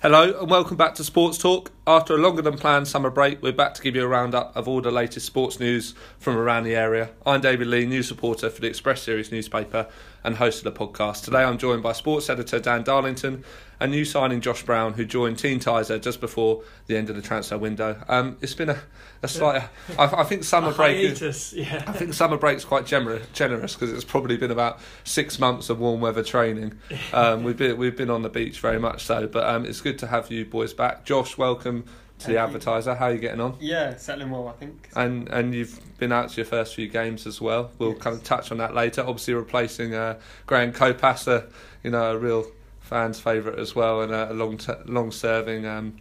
Hello 0.00 0.38
and 0.38 0.48
welcome 0.48 0.76
back 0.76 0.94
to 0.94 1.02
Sports 1.02 1.38
Talk. 1.38 1.72
After 1.84 2.14
a 2.14 2.18
longer 2.18 2.40
than 2.40 2.56
planned 2.56 2.86
summer 2.86 3.10
break, 3.10 3.42
we're 3.42 3.52
back 3.52 3.74
to 3.74 3.82
give 3.82 3.96
you 3.96 4.04
a 4.04 4.06
roundup 4.06 4.54
of 4.54 4.68
all 4.68 4.80
the 4.80 4.92
latest 4.92 5.26
sports 5.26 5.58
news 5.58 5.92
from 6.20 6.36
around 6.36 6.62
the 6.62 6.76
area. 6.76 7.10
I'm 7.26 7.40
David 7.40 7.66
Lee, 7.66 7.84
news 7.84 8.08
reporter 8.08 8.48
for 8.48 8.60
the 8.60 8.68
Express 8.68 9.02
Series 9.02 9.32
newspaper 9.32 9.88
and 10.24 10.36
host 10.36 10.64
of 10.64 10.74
the 10.74 10.86
podcast. 10.86 11.24
Today 11.24 11.42
I'm 11.42 11.58
joined 11.58 11.82
by 11.82 11.92
sports 11.92 12.28
editor 12.28 12.58
Dan 12.58 12.82
Darlington 12.82 13.44
and 13.80 13.92
new 13.92 14.04
signing 14.04 14.40
Josh 14.40 14.62
Brown, 14.62 14.94
who 14.94 15.04
joined 15.04 15.38
Team 15.38 15.60
Tizer 15.60 16.00
just 16.00 16.20
before 16.20 16.62
the 16.86 16.96
end 16.96 17.10
of 17.10 17.16
the 17.16 17.22
transfer 17.22 17.56
window. 17.56 18.02
Um, 18.08 18.36
it's 18.40 18.54
been 18.54 18.70
a, 18.70 18.80
a 19.22 19.28
slight. 19.28 19.62
I, 19.98 20.04
I 20.04 20.24
think 20.24 20.44
summer 20.44 20.72
break. 20.72 20.96
Hiatus, 20.96 21.52
yeah. 21.52 21.84
I 21.86 21.92
think 21.92 22.14
summer 22.14 22.36
break's 22.36 22.64
quite 22.64 22.86
generous 22.86 23.26
generous 23.32 23.74
because 23.74 23.92
it's 23.92 24.04
probably 24.04 24.36
been 24.36 24.50
about 24.50 24.80
six 25.04 25.38
months 25.38 25.70
of 25.70 25.78
warm 25.78 26.00
weather 26.00 26.22
training. 26.22 26.78
Um, 27.12 27.42
we've 27.42 27.56
been 27.56 27.78
we've 27.78 27.96
been 27.96 28.10
on 28.10 28.22
the 28.22 28.28
beach 28.28 28.60
very 28.60 28.78
much 28.78 29.04
so, 29.04 29.26
but 29.26 29.46
um, 29.48 29.64
it's 29.64 29.80
good 29.80 29.98
to 30.00 30.06
have 30.06 30.30
you 30.30 30.44
boys 30.44 30.74
back. 30.74 31.04
Josh, 31.04 31.38
welcome 31.38 31.84
to 32.20 32.28
the. 32.28 32.38
Advertiser. 32.38 32.94
How 32.94 33.06
are 33.06 33.12
you 33.12 33.18
getting 33.18 33.40
on? 33.40 33.56
Yeah, 33.60 33.96
settling 33.96 34.30
well, 34.30 34.48
I 34.48 34.52
think. 34.52 34.88
And 34.96 35.28
and 35.28 35.54
you've 35.54 35.80
been 35.98 36.12
out 36.12 36.30
to 36.30 36.36
your 36.36 36.46
first 36.46 36.74
few 36.74 36.88
games 36.88 37.26
as 37.26 37.40
well. 37.40 37.70
We'll 37.78 37.92
Yes. 37.92 38.00
kind 38.02 38.16
of 38.16 38.24
touch 38.24 38.50
on 38.52 38.58
that 38.58 38.74
later. 38.74 39.00
Obviously 39.02 39.34
replacing 39.34 39.94
uh, 39.94 40.18
Graham 40.46 40.72
Copas, 40.72 41.26
a, 41.26 41.46
you 41.82 41.90
know, 41.90 42.12
a 42.12 42.18
real 42.18 42.46
fans' 42.80 43.20
favourite 43.20 43.58
as 43.58 43.74
well, 43.74 44.00
and 44.02 44.12
a 44.12 44.32
long 44.32 44.56
t- 44.58 44.72
long 44.86 45.10
serving 45.12 45.66
um, 45.66 45.96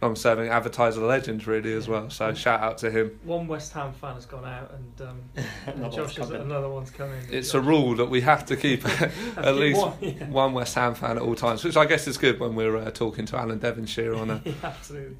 long 0.00 0.14
serving 0.14 0.48
advertiser 0.48 1.00
legend 1.00 1.46
really 1.46 1.72
as 1.72 1.88
well. 1.88 2.08
So 2.10 2.32
shout 2.34 2.60
out 2.60 2.78
to 2.78 2.90
him. 2.90 3.18
One 3.24 3.48
West 3.48 3.72
Ham 3.72 3.92
fan 3.92 4.14
has 4.14 4.26
gone 4.26 4.44
out, 4.44 4.72
and, 4.72 5.08
um, 5.08 5.20
and 5.66 5.92
Josh 5.92 6.18
one's 6.18 6.30
has, 6.30 6.30
another 6.30 6.68
one's 6.68 6.90
coming. 6.90 7.20
It's 7.30 7.54
a 7.54 7.60
rule 7.60 7.96
that 7.96 8.06
we 8.06 8.20
have 8.20 8.46
to 8.46 8.56
keep 8.56 8.86
at 9.36 9.56
least 9.56 9.80
one, 9.80 9.94
yeah. 10.00 10.28
one 10.28 10.52
West 10.52 10.74
Ham 10.76 10.94
fan 10.94 11.16
at 11.16 11.22
all 11.22 11.34
times, 11.34 11.64
which 11.64 11.76
I 11.76 11.84
guess 11.84 12.06
is 12.06 12.16
good 12.16 12.38
when 12.38 12.54
we're 12.54 12.76
uh, 12.76 12.90
talking 12.90 13.26
to 13.26 13.36
Alan 13.36 13.58
Devonshire 13.58 14.14
on 14.14 14.30
a 14.30 14.42
yeah, 14.44 14.72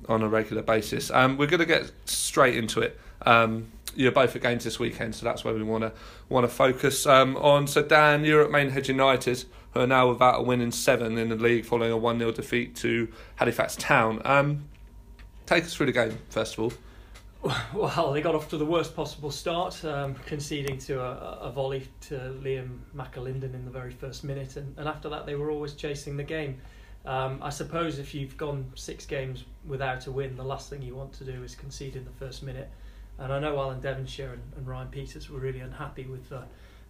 on 0.09 0.23
a 0.23 0.29
regular 0.29 0.63
basis. 0.63 1.11
Um, 1.11 1.37
we're 1.37 1.47
going 1.47 1.61
to 1.61 1.67
get 1.67 1.91
straight 2.05 2.57
into 2.57 2.81
it. 2.81 2.99
Um, 3.23 3.73
you're 3.97 4.13
both 4.13 4.37
at 4.37 4.43
games 4.43 4.63
this 4.63 4.79
weekend, 4.79 5.15
so 5.17 5.25
that's 5.25 5.45
where 5.45 5.55
we 5.55 5.63
want 5.63 5.83
to 5.83 5.93
want 6.29 6.45
to 6.45 6.49
focus 6.49 7.05
um, 7.05 7.37
on. 7.37 7.67
So 7.67 7.83
Dan, 7.83 8.25
you're 8.25 8.45
at 8.45 8.51
Maidenhead 8.51 8.87
United, 8.87 9.45
are 9.79 9.87
now 9.87 10.09
without 10.09 10.41
a 10.41 10.43
win 10.43 10.61
in 10.61 10.73
seven 10.73 11.17
in 11.19 11.29
the 11.29 11.37
league, 11.37 11.65
following 11.65 11.93
a 11.93 11.97
one 11.97 12.19
0 12.19 12.33
defeat 12.33 12.77
to 12.77 13.09
Halifax 13.37 13.77
Town. 13.77 14.21
Um, 14.25 14.69
take 15.47 15.65
us 15.65 15.75
through 15.75 15.87
the 15.87 15.93
game 15.93 16.19
first 16.31 16.59
of 16.59 16.65
all. 16.65 16.73
Well, 17.73 18.13
they 18.13 18.21
got 18.21 18.35
off 18.35 18.49
to 18.51 18.57
the 18.57 18.67
worst 18.67 18.97
possible 18.97 19.31
start, 19.31 19.85
um, 19.85 20.17
conceding 20.27 20.77
to 20.79 21.01
a, 21.01 21.39
a 21.43 21.53
volley 21.53 21.87
to 22.09 22.15
Liam 22.43 22.79
McAlinden 22.97 23.55
in 23.55 23.65
the 23.65 23.71
very 23.71 23.93
first 23.93 24.25
minute, 24.25 24.57
and, 24.57 24.77
and 24.77 24.89
after 24.89 25.09
that 25.11 25.25
they 25.25 25.37
were 25.37 25.51
always 25.51 25.75
chasing 25.75 26.17
the 26.17 26.25
game. 26.25 26.61
Um, 27.07 27.39
I 27.41 27.51
suppose 27.51 27.99
if 27.99 28.15
you've 28.15 28.37
gone 28.37 28.71
six 28.75 29.07
games 29.07 29.45
without 29.67 30.07
a 30.09 30.11
win, 30.11 30.37
the 30.37 30.45
last 30.45 30.69
thing 30.69 30.83
you 30.83 30.95
want 30.95 31.13
to 31.15 31.25
do 31.25 31.43
is 31.43 31.55
concede 31.55 31.97
in 31.97 32.05
the 32.05 32.11
first 32.11 32.43
minute. 32.43 32.71
And 33.19 33.33
I 33.33 33.39
know 33.39 33.59
Alan 33.59 33.81
Devonshire 33.81 34.33
and, 34.33 34.43
and 34.57 34.67
Ryan 34.67 34.89
Peters 34.89 35.31
were 35.31 35.39
really 35.39 35.61
unhappy 35.61 36.05
with 36.05 36.29
the, 36.29 36.43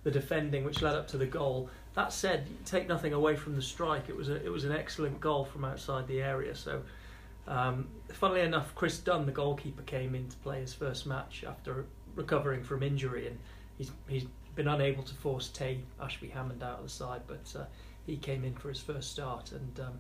the 0.09 0.21
defending, 0.21 0.65
which 0.65 0.81
led 0.81 0.95
up 0.95 1.07
to 1.09 1.19
the 1.19 1.27
goal. 1.27 1.69
That 1.95 2.13
said, 2.13 2.47
take 2.65 2.89
nothing 2.89 3.13
away 3.13 3.37
from 3.37 3.55
the 3.55 3.63
strike. 3.63 4.09
It 4.09 4.17
was 4.17 4.31
a, 4.31 4.43
it 4.43 4.51
was 4.51 4.65
an 4.65 4.73
excellent 4.73 5.21
goal 5.21 5.45
from 5.45 5.65
outside 5.67 6.09
the 6.09 6.23
area. 6.23 6.55
So, 6.55 6.83
um, 7.47 7.89
funnily 8.09 8.41
enough, 8.41 8.75
Chris 8.75 8.99
Dunn, 8.99 9.27
the 9.27 9.33
goalkeeper, 9.33 9.83
came 9.83 10.15
in 10.15 10.29
to 10.29 10.37
play 10.39 10.61
his 10.61 10.73
first 10.73 11.07
match 11.07 11.45
after 11.47 11.85
recovering 12.15 12.63
from 12.63 12.83
injury, 12.83 13.27
and 13.27 13.39
he's 13.77 13.91
he's 14.09 14.25
been 14.55 14.69
unable 14.69 15.03
to 15.03 15.15
force 15.15 15.51
Taye 15.51 15.81
Ashby 16.01 16.29
Hammond 16.29 16.63
out 16.63 16.79
of 16.79 16.85
the 16.85 16.91
side, 16.91 17.21
but 17.27 17.55
uh, 17.59 17.65
he 18.07 18.17
came 18.17 18.45
in 18.45 18.55
for 18.55 18.71
his 18.71 18.81
first 18.81 19.11
start, 19.11 19.53
and 19.53 19.81
um, 19.81 19.99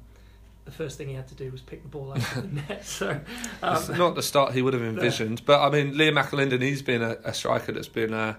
the 0.64 0.72
first 0.72 0.96
thing 0.96 1.08
he 1.08 1.14
had 1.14 1.28
to 1.28 1.34
do 1.34 1.50
was 1.50 1.60
pick 1.60 1.82
the 1.82 1.88
ball 1.88 2.12
out 2.12 2.18
of 2.18 2.34
the 2.34 2.62
net. 2.68 2.84
So, 2.84 3.20
it's 3.62 3.90
um, 3.90 3.98
not 3.98 4.14
the 4.14 4.22
start 4.22 4.52
he 4.52 4.62
would 4.62 4.72
have 4.72 4.82
envisioned, 4.94 5.44
but 5.44 5.60
I 5.60 5.68
mean, 5.68 5.94
Liam 5.94 6.18
McAlinden, 6.18 6.62
he's 6.62 6.82
been 6.82 7.02
a, 7.02 7.18
a 7.24 7.34
striker 7.34 7.72
that's 7.72 7.88
been 7.88 8.14
uh, 8.14 8.36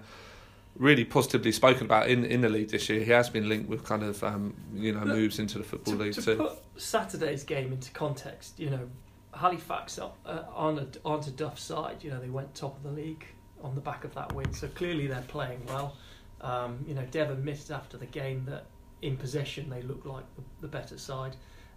really 0.76 1.04
positively 1.04 1.52
spoken 1.52 1.84
about 1.84 2.08
in, 2.08 2.24
in 2.24 2.40
the 2.40 2.48
league 2.48 2.70
this 2.70 2.88
year. 2.88 3.00
He 3.00 3.10
has 3.10 3.28
been 3.28 3.48
linked 3.48 3.68
with 3.68 3.84
kind 3.84 4.02
of 4.02 4.22
um, 4.24 4.54
you 4.74 4.92
know 4.92 5.00
Look, 5.00 5.16
moves 5.16 5.38
into 5.38 5.58
the 5.58 5.64
football 5.64 5.94
to, 5.94 6.00
league 6.00 6.14
to 6.14 6.22
too. 6.22 6.36
put 6.36 6.58
Saturday's 6.76 7.44
game 7.44 7.72
into 7.72 7.90
context, 7.92 8.58
you 8.58 8.70
know, 8.70 8.88
Halifax 9.34 9.98
uh, 9.98 10.10
on 10.54 10.78
a, 10.78 10.86
onto 11.06 11.30
Duff's 11.30 11.62
side, 11.62 12.02
you 12.02 12.10
know, 12.10 12.20
they 12.20 12.30
went 12.30 12.54
top 12.54 12.76
of 12.76 12.82
the 12.82 12.90
league 12.90 13.24
on 13.62 13.74
the 13.74 13.80
back 13.80 14.04
of 14.04 14.14
that 14.14 14.32
win, 14.32 14.52
so 14.52 14.68
clearly 14.68 15.06
they're 15.06 15.24
playing 15.28 15.60
well. 15.66 15.96
Um, 16.40 16.84
you 16.86 16.94
know, 16.94 17.04
Dev 17.10 17.30
admitted 17.30 17.70
after 17.70 17.98
the 17.98 18.06
game 18.06 18.46
that 18.48 18.64
in 19.02 19.16
possession 19.16 19.68
they 19.68 19.82
looked 19.82 20.06
like 20.06 20.24
the, 20.36 20.42
the 20.62 20.68
better 20.68 20.98
side. 20.98 21.36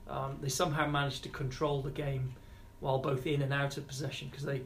Um, 0.09 0.37
they 0.41 0.49
somehow 0.49 0.87
managed 0.87 1.23
to 1.23 1.29
control 1.29 1.81
the 1.81 1.91
game 1.91 2.33
while 2.79 2.97
both 2.97 3.25
in 3.25 3.41
and 3.41 3.53
out 3.53 3.77
of 3.77 3.87
possession 3.87 4.27
because 4.29 4.45
they 4.45 4.61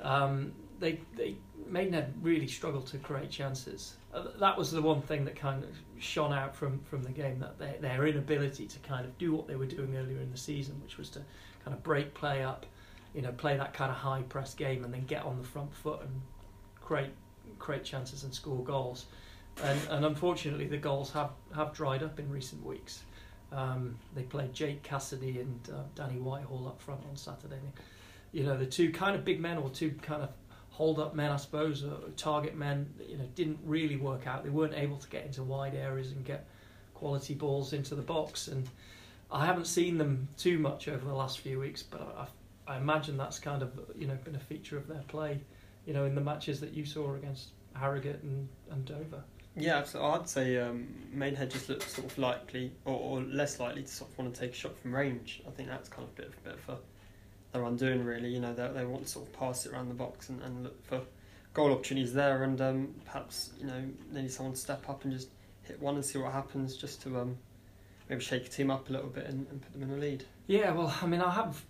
um, 0.00 0.52
they 0.84 1.00
they 1.16 1.36
Maidenhead 1.66 2.12
really 2.22 2.46
struggled 2.46 2.86
to 2.88 2.98
create 2.98 3.30
chances. 3.30 3.96
Uh, 4.12 4.24
that 4.38 4.56
was 4.56 4.70
the 4.70 4.82
one 4.82 5.00
thing 5.02 5.24
that 5.24 5.34
kind 5.34 5.64
of 5.64 5.70
shone 5.98 6.32
out 6.32 6.54
from, 6.54 6.78
from 6.80 7.02
the 7.02 7.10
game 7.10 7.38
that 7.40 7.58
their, 7.58 7.74
their 7.80 8.06
inability 8.06 8.66
to 8.66 8.78
kind 8.80 9.04
of 9.04 9.16
do 9.18 9.34
what 9.34 9.48
they 9.48 9.56
were 9.56 9.66
doing 9.66 9.96
earlier 9.96 10.20
in 10.20 10.30
the 10.30 10.36
season, 10.36 10.80
which 10.82 10.98
was 10.98 11.08
to 11.10 11.20
kind 11.64 11.74
of 11.74 11.82
break 11.82 12.12
play 12.14 12.44
up, 12.44 12.66
you 13.14 13.22
know, 13.22 13.32
play 13.32 13.56
that 13.56 13.72
kind 13.72 13.90
of 13.90 13.96
high 13.96 14.22
press 14.28 14.54
game 14.54 14.84
and 14.84 14.92
then 14.92 15.04
get 15.06 15.24
on 15.24 15.38
the 15.38 15.44
front 15.44 15.74
foot 15.74 16.00
and 16.02 16.20
create 16.80 17.10
create 17.58 17.84
chances 17.84 18.24
and 18.24 18.34
score 18.34 18.62
goals. 18.62 19.06
And, 19.62 19.80
and 19.90 20.04
unfortunately, 20.04 20.66
the 20.66 20.76
goals 20.76 21.12
have, 21.12 21.30
have 21.54 21.72
dried 21.72 22.02
up 22.02 22.18
in 22.18 22.28
recent 22.28 22.64
weeks. 22.64 23.04
Um, 23.52 23.96
they 24.14 24.22
played 24.22 24.52
Jake 24.52 24.82
Cassidy 24.82 25.40
and 25.40 25.60
uh, 25.72 25.82
Danny 25.94 26.18
Whitehall 26.18 26.66
up 26.66 26.82
front 26.82 27.00
on 27.08 27.16
Saturday. 27.16 27.60
You 28.32 28.42
know, 28.42 28.56
the 28.56 28.66
two 28.66 28.90
kind 28.90 29.14
of 29.14 29.24
big 29.24 29.40
men 29.40 29.58
or 29.58 29.70
two 29.70 29.92
kind 30.02 30.22
of 30.22 30.30
hold 30.74 30.98
up 30.98 31.14
men, 31.14 31.30
I 31.30 31.36
suppose, 31.36 31.84
target 32.16 32.56
men, 32.56 32.92
you 33.08 33.16
know, 33.16 33.28
didn't 33.36 33.60
really 33.64 33.94
work 33.94 34.26
out. 34.26 34.42
They 34.42 34.50
weren't 34.50 34.74
able 34.74 34.96
to 34.96 35.08
get 35.08 35.24
into 35.24 35.44
wide 35.44 35.76
areas 35.76 36.10
and 36.10 36.24
get 36.24 36.48
quality 36.94 37.34
balls 37.34 37.72
into 37.72 37.94
the 37.94 38.02
box. 38.02 38.48
And 38.48 38.68
I 39.30 39.46
haven't 39.46 39.68
seen 39.68 39.98
them 39.98 40.26
too 40.36 40.58
much 40.58 40.88
over 40.88 41.04
the 41.04 41.14
last 41.14 41.38
few 41.38 41.60
weeks, 41.60 41.84
but 41.84 42.00
I, 42.66 42.72
I 42.72 42.76
imagine 42.78 43.16
that's 43.16 43.38
kind 43.38 43.62
of 43.62 43.70
you 43.94 44.08
know 44.08 44.18
been 44.24 44.34
a 44.34 44.40
feature 44.40 44.76
of 44.76 44.88
their 44.88 45.04
play, 45.06 45.38
you 45.86 45.94
know, 45.94 46.06
in 46.06 46.16
the 46.16 46.20
matches 46.20 46.58
that 46.58 46.72
you 46.72 46.84
saw 46.84 47.14
against 47.14 47.50
Harrogate 47.74 48.24
and, 48.24 48.48
and 48.72 48.84
Dover. 48.84 49.22
Yeah, 49.56 49.84
I'd 49.94 50.28
say 50.28 50.56
um, 50.58 50.88
just 51.48 51.68
looks 51.68 51.94
sort 51.94 52.10
of 52.10 52.18
likely, 52.18 52.72
or, 52.84 52.98
or 52.98 53.20
less 53.20 53.60
likely 53.60 53.82
to 53.82 53.88
sort 53.88 54.10
of 54.10 54.18
want 54.18 54.34
to 54.34 54.40
take 54.40 54.50
a 54.50 54.56
shot 54.56 54.76
from 54.76 54.92
range. 54.92 55.40
I 55.46 55.52
think 55.52 55.68
that's 55.68 55.88
kind 55.88 56.02
of 56.02 56.10
a 56.10 56.16
bit 56.16 56.26
of, 56.26 56.44
bit 56.44 56.54
of 56.54 56.74
a, 56.74 56.78
their 57.54 57.64
undoing, 57.64 58.04
really. 58.04 58.28
You 58.28 58.40
know, 58.40 58.52
they, 58.52 58.68
they 58.68 58.84
want 58.84 59.04
to 59.04 59.08
sort 59.10 59.26
of 59.26 59.32
pass 59.32 59.64
it 59.64 59.72
around 59.72 59.88
the 59.88 59.94
box 59.94 60.28
and, 60.28 60.42
and 60.42 60.64
look 60.64 60.84
for 60.84 61.00
goal 61.54 61.72
opportunities 61.72 62.12
there, 62.12 62.42
and 62.42 62.60
um, 62.60 62.94
perhaps 63.06 63.50
you 63.58 63.66
know 63.66 63.82
they 64.12 64.22
need 64.22 64.30
someone 64.30 64.54
to 64.54 64.60
step 64.60 64.88
up 64.90 65.04
and 65.04 65.12
just 65.12 65.28
hit 65.62 65.80
one 65.80 65.94
and 65.94 66.04
see 66.04 66.18
what 66.18 66.32
happens, 66.32 66.76
just 66.76 67.00
to 67.02 67.18
um, 67.18 67.38
maybe 68.10 68.20
shake 68.20 68.46
a 68.46 68.48
team 68.48 68.70
up 68.70 68.90
a 68.90 68.92
little 68.92 69.08
bit 69.08 69.26
and, 69.26 69.46
and 69.48 69.62
put 69.62 69.72
them 69.72 69.82
in 69.82 69.96
a 69.96 70.00
lead. 70.00 70.24
Yeah, 70.46 70.72
well, 70.72 70.94
I 71.00 71.06
mean, 71.06 71.22
I 71.22 71.30
have, 71.30 71.64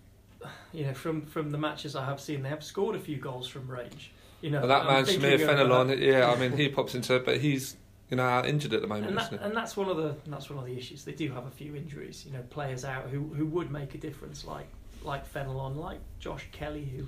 you 0.73 0.85
know, 0.85 0.93
from 0.93 1.21
from 1.21 1.51
the 1.51 1.57
matches 1.57 1.95
I 1.95 2.03
have 2.03 2.19
seen, 2.19 2.41
they 2.41 2.49
have 2.49 2.63
scored 2.63 2.95
a 2.95 2.99
few 2.99 3.17
goals 3.17 3.47
from 3.47 3.69
range. 3.69 4.11
You 4.41 4.51
know, 4.51 4.59
Well, 4.59 4.67
that 4.67 4.85
man 4.85 5.05
thinking 5.05 5.29
Shamir 5.29 5.47
Fenelon, 5.47 5.97
yeah, 6.01 6.29
I 6.29 6.35
mean 6.39 6.57
he 6.57 6.67
pops 6.67 6.95
into 6.95 7.15
it, 7.15 7.25
but 7.25 7.39
he's 7.39 7.77
you 8.09 8.17
know 8.17 8.43
injured 8.43 8.73
at 8.73 8.81
the 8.81 8.87
moment, 8.87 9.11
and, 9.11 9.19
isn't 9.19 9.31
that, 9.31 9.39
he? 9.39 9.45
and 9.45 9.55
that's 9.55 9.77
one 9.77 9.87
of 9.87 9.97
the 9.97 10.15
that's 10.25 10.49
one 10.49 10.57
of 10.57 10.65
the 10.65 10.75
issues. 10.75 11.05
They 11.05 11.13
do 11.13 11.31
have 11.31 11.45
a 11.45 11.51
few 11.51 11.75
injuries. 11.75 12.25
You 12.25 12.33
know, 12.33 12.41
players 12.49 12.83
out 12.83 13.09
who 13.09 13.21
who 13.35 13.45
would 13.45 13.69
make 13.69 13.93
a 13.93 13.99
difference, 13.99 14.45
like 14.45 14.67
like 15.05 15.31
Fenelon, 15.31 15.75
like 15.75 15.99
Josh 16.19 16.47
Kelly, 16.51 16.85
who 16.85 17.05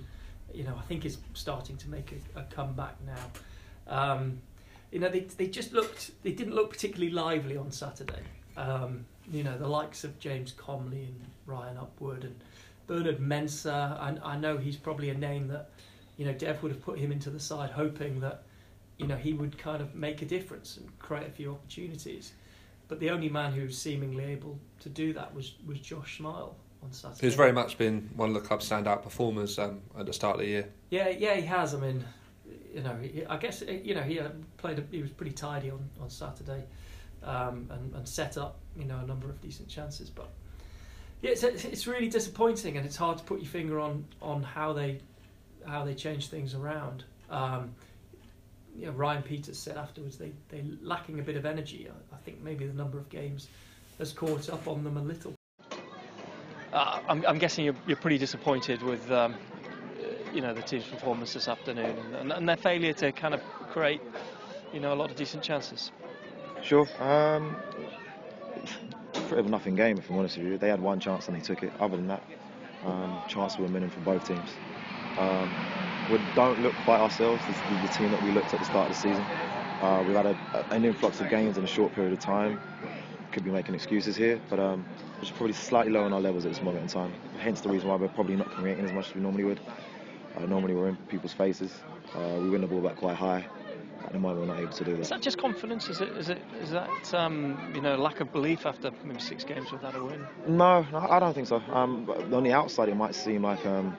you 0.53 0.63
know 0.63 0.75
I 0.77 0.81
think 0.83 1.05
is 1.05 1.17
starting 1.33 1.77
to 1.77 1.89
make 1.89 2.13
a, 2.35 2.39
a 2.39 2.43
comeback 2.43 2.95
now. 3.05 3.31
Um, 3.87 4.41
you 4.91 4.99
know, 4.99 5.09
they 5.09 5.21
they 5.21 5.47
just 5.47 5.73
looked 5.73 6.11
they 6.23 6.31
didn't 6.31 6.55
look 6.55 6.69
particularly 6.69 7.11
lively 7.11 7.57
on 7.57 7.71
Saturday. 7.71 8.23
Um, 8.55 9.05
you 9.31 9.43
know, 9.43 9.57
the 9.57 9.67
likes 9.67 10.03
of 10.03 10.17
James 10.19 10.53
Comley 10.53 11.03
and 11.03 11.25
Ryan 11.45 11.77
Upwood 11.77 12.23
and 12.23 12.35
Bernard 12.87 13.19
Mensah. 13.19 13.99
I, 13.99 14.17
I 14.23 14.37
know 14.37 14.57
he's 14.57 14.77
probably 14.77 15.09
a 15.09 15.13
name 15.13 15.47
that 15.49 15.69
you 16.17 16.25
know 16.25 16.33
Dev 16.33 16.63
would 16.63 16.71
have 16.71 16.81
put 16.81 16.97
him 16.97 17.11
into 17.11 17.29
the 17.29 17.39
side, 17.39 17.71
hoping 17.71 18.19
that 18.21 18.43
you 18.97 19.07
know 19.07 19.17
he 19.17 19.33
would 19.33 19.57
kind 19.57 19.81
of 19.81 19.93
make 19.93 20.21
a 20.21 20.25
difference 20.25 20.77
and 20.77 20.99
create 20.99 21.27
a 21.27 21.31
few 21.31 21.51
opportunities. 21.51 22.33
But 22.87 23.01
the 23.01 23.09
only 23.09 23.27
man 23.27 23.51
who's 23.51 23.77
seemingly 23.77 24.23
able 24.23 24.57
to 24.79 24.89
do 24.89 25.11
that 25.13 25.35
was 25.35 25.55
was 25.65 25.79
Josh 25.79 26.17
Smile 26.17 26.55
on 26.83 26.91
Saturday. 26.91 27.25
He's 27.25 27.35
very 27.35 27.51
much 27.51 27.77
been 27.77 28.09
one 28.15 28.29
of 28.29 28.35
the 28.35 28.47
club's 28.47 28.69
standout 28.69 29.03
performers 29.03 29.59
um, 29.59 29.81
at 29.97 30.05
the 30.05 30.13
start 30.13 30.35
of 30.35 30.41
the 30.41 30.47
year. 30.47 30.69
Yeah, 30.89 31.09
yeah, 31.09 31.35
he 31.35 31.43
has. 31.43 31.73
I 31.73 31.79
mean, 31.79 32.03
you 32.73 32.81
know, 32.81 32.95
he, 32.95 33.25
I 33.25 33.37
guess 33.37 33.61
you 33.61 33.95
know 33.95 34.01
he 34.01 34.19
uh, 34.19 34.29
played. 34.57 34.79
A, 34.79 34.83
he 34.91 35.01
was 35.01 35.11
pretty 35.11 35.33
tidy 35.33 35.71
on 35.71 35.89
on 36.01 36.09
Saturday, 36.09 36.63
um, 37.23 37.67
and 37.71 37.93
and 37.95 38.07
set 38.07 38.37
up 38.37 38.59
you 38.75 38.85
know 38.85 38.99
a 38.99 39.05
number 39.05 39.29
of 39.29 39.41
decent 39.41 39.67
chances. 39.67 40.09
But 40.09 40.29
yeah, 41.21 41.31
it's 41.31 41.43
it's 41.43 41.87
really 41.87 42.07
disappointing, 42.07 42.77
and 42.77 42.85
it's 42.85 42.97
hard 42.97 43.17
to 43.17 43.23
put 43.23 43.39
your 43.39 43.49
finger 43.49 43.79
on 43.79 44.05
on 44.21 44.43
how 44.43 44.73
they 44.73 44.99
how 45.65 45.83
they 45.83 45.95
change 45.95 46.27
things 46.27 46.53
around. 46.53 47.03
Um, 47.29 47.75
you 48.77 48.85
know, 48.85 48.91
Ryan 48.91 49.23
Peters 49.23 49.57
said 49.57 49.77
afterwards 49.77 50.17
they 50.17 50.31
they 50.49 50.63
lacking 50.81 51.19
a 51.19 51.23
bit 51.23 51.35
of 51.35 51.45
energy. 51.45 51.87
I, 51.89 52.15
I 52.15 52.19
think 52.19 52.41
maybe 52.41 52.65
the 52.67 52.73
number 52.73 52.97
of 52.97 53.09
games 53.09 53.47
has 53.97 54.13
caught 54.13 54.49
up 54.49 54.67
on 54.67 54.83
them 54.83 54.97
a 54.97 55.01
little. 55.01 55.36
Uh, 56.77 57.01
I'm, 57.09 57.25
I'm, 57.25 57.39
guessing 57.39 57.65
you're, 57.65 57.75
you're, 57.87 57.97
pretty 57.97 58.19
disappointed 58.19 58.83
with 58.83 59.09
um, 59.09 59.33
you 60.31 60.41
know 60.41 60.53
the 60.53 60.61
team's 60.61 60.83
performance 60.83 61.33
this 61.33 61.47
afternoon 61.47 61.97
and, 62.19 62.31
and, 62.31 62.47
their 62.47 62.55
failure 62.55 62.93
to 62.93 63.11
kind 63.11 63.33
of 63.33 63.41
create 63.71 63.99
you 64.71 64.79
know 64.79 64.93
a 64.93 64.97
lot 65.01 65.09
of 65.09 65.15
decent 65.15 65.41
chances. 65.41 65.91
Sure. 66.61 66.87
Um, 66.99 67.55
pretty 69.11 69.39
of 69.39 69.47
a 69.47 69.49
nothing 69.49 69.73
game, 69.73 69.97
if 69.97 70.07
I'm 70.07 70.17
honest 70.17 70.37
with 70.37 70.45
you. 70.45 70.59
They 70.59 70.69
had 70.69 70.79
one 70.79 70.99
chance 70.99 71.27
and 71.27 71.35
they 71.35 71.41
took 71.41 71.63
it. 71.63 71.73
Other 71.79 71.97
than 71.97 72.09
that, 72.09 72.21
um, 72.85 73.23
chances 73.27 73.57
were 73.57 73.67
minimum 73.67 73.89
for 73.89 74.01
both 74.01 74.27
teams. 74.27 74.51
Um, 75.17 75.51
we 76.11 76.19
don't 76.35 76.61
look 76.61 76.75
quite 76.85 76.99
ourselves 76.99 77.41
as 77.47 77.55
the, 77.55 77.87
the, 77.87 77.93
team 77.93 78.11
that 78.11 78.21
we 78.21 78.29
looked 78.33 78.53
at 78.53 78.59
the 78.59 78.65
start 78.65 78.91
of 78.91 78.95
the 78.95 79.01
season. 79.01 79.23
Uh, 79.81 80.03
we've 80.05 80.15
had 80.15 80.27
a, 80.27 80.37
a, 80.53 80.75
an 80.75 80.85
influx 80.85 81.19
of 81.21 81.29
games 81.31 81.57
in 81.57 81.63
a 81.63 81.67
short 81.67 81.95
period 81.95 82.13
of 82.13 82.19
time. 82.19 82.59
Could 83.31 83.43
be 83.43 83.49
making 83.49 83.73
excuses 83.73 84.15
here, 84.15 84.39
but 84.47 84.59
um, 84.59 84.85
we're 85.17 85.21
just 85.21 85.35
probably 85.35 85.53
slightly 85.53 85.91
low 85.91 86.03
on 86.03 86.13
our 86.13 86.21
levels 86.21 86.45
at 86.45 86.51
this 86.51 86.61
moment 86.61 86.83
in 86.83 86.89
time. 86.89 87.11
Hence 87.39 87.61
the 87.61 87.69
reason 87.69 87.89
why 87.89 87.95
we're 87.95 88.07
probably 88.09 88.35
not 88.35 88.51
creating 88.51 88.85
as 88.85 88.91
much 88.91 89.09
as 89.09 89.15
we 89.15 89.21
normally 89.21 89.45
would. 89.45 89.59
Uh, 90.35 90.45
normally 90.45 90.75
we're 90.75 90.89
in 90.89 90.95
people's 91.07 91.33
faces. 91.33 91.71
Uh, 92.15 92.37
we 92.39 92.49
win 92.49 92.61
the 92.61 92.67
ball 92.67 92.81
back 92.81 92.97
quite 92.97 93.15
high. 93.15 93.45
At 94.05 94.13
the 94.13 94.19
moment, 94.19 94.41
we're 94.41 94.53
not 94.53 94.61
able 94.61 94.71
to 94.71 94.83
do 94.85 94.91
that. 94.93 95.01
Is 95.01 95.09
that 95.09 95.21
just 95.21 95.37
confidence? 95.37 95.89
Is 95.89 95.99
it? 95.99 96.09
Is 96.09 96.29
it? 96.29 96.41
Is 96.61 96.69
that 96.69 97.13
um, 97.13 97.71
you 97.75 97.81
know 97.81 97.97
lack 97.97 98.21
of 98.21 98.31
belief 98.31 98.65
after 98.65 98.91
maybe 99.03 99.19
six 99.19 99.43
games 99.43 99.69
without 99.71 99.95
a 99.95 100.03
win? 100.03 100.25
No, 100.47 100.85
I 100.93 101.19
don't 101.19 101.33
think 101.33 101.47
so. 101.47 101.61
Um, 101.73 102.09
on 102.31 102.43
the 102.43 102.53
outside, 102.53 102.87
it 102.87 102.95
might 102.95 103.15
seem 103.15 103.41
like 103.41 103.65
um, 103.65 103.97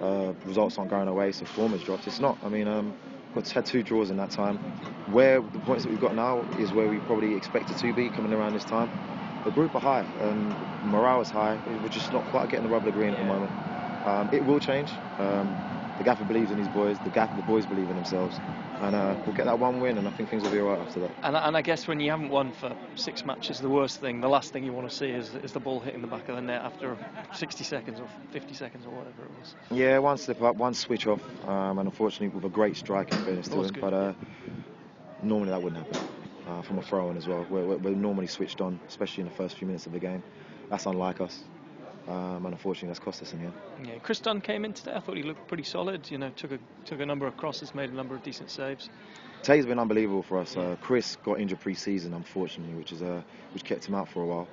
uh, 0.00 0.32
results 0.44 0.78
aren't 0.78 0.90
going 0.90 1.08
away, 1.08 1.32
so 1.32 1.44
form 1.44 1.72
has 1.72 1.82
dropped. 1.82 2.06
It's 2.06 2.20
not. 2.20 2.38
I 2.44 2.50
mean, 2.50 2.68
um, 2.68 2.94
we've 3.34 3.50
had 3.50 3.66
two 3.66 3.82
draws 3.82 4.10
in 4.10 4.16
that 4.18 4.30
time. 4.30 4.58
Where 5.10 5.40
the 5.40 5.58
points 5.60 5.84
that 5.84 5.90
we've 5.90 6.00
got 6.00 6.14
now 6.14 6.42
is 6.60 6.72
where 6.72 6.88
we 6.88 6.98
probably 6.98 7.34
expected 7.34 7.78
to 7.78 7.92
be 7.94 8.10
coming 8.10 8.32
around 8.32 8.52
this 8.52 8.64
time. 8.64 8.90
The 9.44 9.50
group 9.50 9.74
are 9.74 9.80
high 9.80 10.06
and 10.20 10.54
morale 10.90 11.20
is 11.20 11.30
high. 11.30 11.58
We're 11.82 11.88
just 11.88 12.12
not 12.12 12.24
quite 12.26 12.48
getting 12.48 12.66
the 12.66 12.72
rubber 12.72 12.90
green 12.90 13.14
at 13.14 13.18
the 13.18 13.24
moment. 13.24 13.50
Um, 14.06 14.28
it 14.32 14.44
will 14.44 14.60
change. 14.60 14.90
Um, 15.18 15.56
the 15.98 16.04
gaffer 16.04 16.24
believes 16.24 16.50
in 16.50 16.58
his 16.58 16.68
boys. 16.68 16.98
The 17.00 17.10
gaffer, 17.10 17.36
the 17.36 17.42
boys 17.42 17.66
believe 17.66 17.88
in 17.88 17.96
themselves, 17.96 18.40
and 18.80 18.94
uh, 18.94 19.14
we'll 19.24 19.36
get 19.36 19.46
that 19.46 19.58
one 19.58 19.80
win, 19.80 19.98
and 19.98 20.08
I 20.08 20.10
think 20.12 20.30
things 20.30 20.42
will 20.42 20.50
be 20.50 20.60
all 20.60 20.70
right 20.70 20.78
after 20.78 21.00
that. 21.00 21.10
And, 21.22 21.36
and, 21.36 21.56
I 21.56 21.62
guess 21.62 21.86
when 21.86 22.00
you 22.00 22.10
haven't 22.10 22.30
won 22.30 22.52
for 22.52 22.74
six 22.96 23.24
matches, 23.24 23.60
the 23.60 23.68
worst 23.68 24.00
thing, 24.00 24.20
the 24.20 24.28
last 24.28 24.52
thing 24.52 24.64
you 24.64 24.72
want 24.72 24.88
to 24.88 24.94
see 24.94 25.10
is, 25.10 25.34
is 25.36 25.52
the 25.52 25.60
ball 25.60 25.80
hitting 25.80 26.00
the 26.00 26.08
back 26.08 26.28
of 26.28 26.36
the 26.36 26.42
net 26.42 26.62
after 26.62 26.96
60 27.34 27.62
seconds 27.62 28.00
or 28.00 28.08
50 28.30 28.54
seconds 28.54 28.86
or 28.86 28.90
whatever 28.90 29.22
it 29.22 29.30
was. 29.38 29.54
Yeah, 29.70 29.98
one 29.98 30.18
slip 30.18 30.42
up, 30.42 30.56
one 30.56 30.74
switch 30.74 31.06
off, 31.06 31.22
um, 31.46 31.78
and 31.78 31.88
unfortunately 31.88 32.28
with 32.28 32.44
a 32.44 32.52
great 32.52 32.76
strike 32.76 33.12
in 33.12 33.18
fairness 33.24 33.48
to 33.48 33.62
him, 33.62 33.76
but 33.80 33.92
uh, 33.92 34.12
normally 35.22 35.50
that 35.50 35.62
wouldn't 35.62 35.86
happen. 35.86 36.11
Uh, 36.46 36.60
from 36.60 36.78
a 36.78 36.82
throw-in 36.82 37.16
as 37.16 37.28
well. 37.28 37.46
We're, 37.48 37.76
we're 37.76 37.94
normally 37.94 38.26
switched 38.26 38.60
on, 38.60 38.80
especially 38.88 39.22
in 39.22 39.28
the 39.28 39.34
first 39.34 39.56
few 39.56 39.66
minutes 39.66 39.86
of 39.86 39.92
the 39.92 40.00
game. 40.00 40.24
That's 40.70 40.86
unlike 40.86 41.20
us. 41.20 41.44
Um, 42.08 42.44
and 42.44 42.54
unfortunately 42.54 42.88
that's 42.88 42.98
cost 42.98 43.22
us 43.22 43.32
in 43.32 43.38
the 43.38 43.44
end. 43.44 43.54
Yeah, 43.84 43.98
Chris 44.02 44.18
Dunn 44.18 44.40
came 44.40 44.64
in 44.64 44.72
today. 44.72 44.92
I 44.92 45.00
thought 45.00 45.16
he 45.16 45.22
looked 45.22 45.46
pretty 45.46 45.62
solid. 45.62 46.10
You 46.10 46.18
know, 46.18 46.30
took 46.30 46.50
a 46.50 46.58
took 46.84 46.98
a 46.98 47.06
number 47.06 47.28
of 47.28 47.36
crosses, 47.36 47.74
made 47.76 47.90
a 47.90 47.94
number 47.94 48.16
of 48.16 48.24
decent 48.24 48.50
saves. 48.50 48.90
Tay's 49.42 49.66
been 49.66 49.78
unbelievable 49.78 50.22
for 50.22 50.38
us. 50.38 50.56
Uh, 50.56 50.76
Chris 50.80 51.16
got 51.24 51.40
injured 51.40 51.60
pre-season, 51.60 52.12
unfortunately, 52.12 52.74
which 52.74 52.90
is 52.90 53.02
uh, 53.02 53.22
which 53.54 53.62
kept 53.64 53.84
him 53.84 53.94
out 53.94 54.08
for 54.08 54.22
a 54.22 54.26
while. 54.26 54.48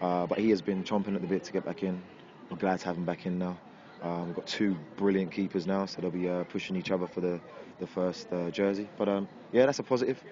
Uh, 0.00 0.26
but 0.26 0.38
he 0.38 0.48
has 0.50 0.62
been 0.62 0.82
chomping 0.82 1.14
at 1.14 1.20
the 1.20 1.26
bit 1.26 1.44
to 1.44 1.52
get 1.52 1.64
back 1.66 1.82
in. 1.82 2.02
We're 2.50 2.56
glad 2.56 2.80
to 2.80 2.86
have 2.86 2.96
him 2.96 3.04
back 3.04 3.26
in 3.26 3.38
now. 3.38 3.58
Um, 4.02 4.26
we've 4.26 4.36
got 4.36 4.46
two 4.46 4.76
brilliant 4.96 5.32
keepers 5.32 5.66
now, 5.66 5.86
so 5.86 6.00
they'll 6.00 6.10
be 6.10 6.28
uh, 6.28 6.44
pushing 6.44 6.76
each 6.76 6.90
other 6.90 7.06
for 7.06 7.20
the 7.20 7.38
the 7.80 7.86
first 7.86 8.32
uh, 8.32 8.50
jersey. 8.50 8.88
But 8.96 9.08
um, 9.08 9.28
yeah, 9.52 9.66
that's 9.66 9.78
a 9.78 9.82
positive. 9.82 10.22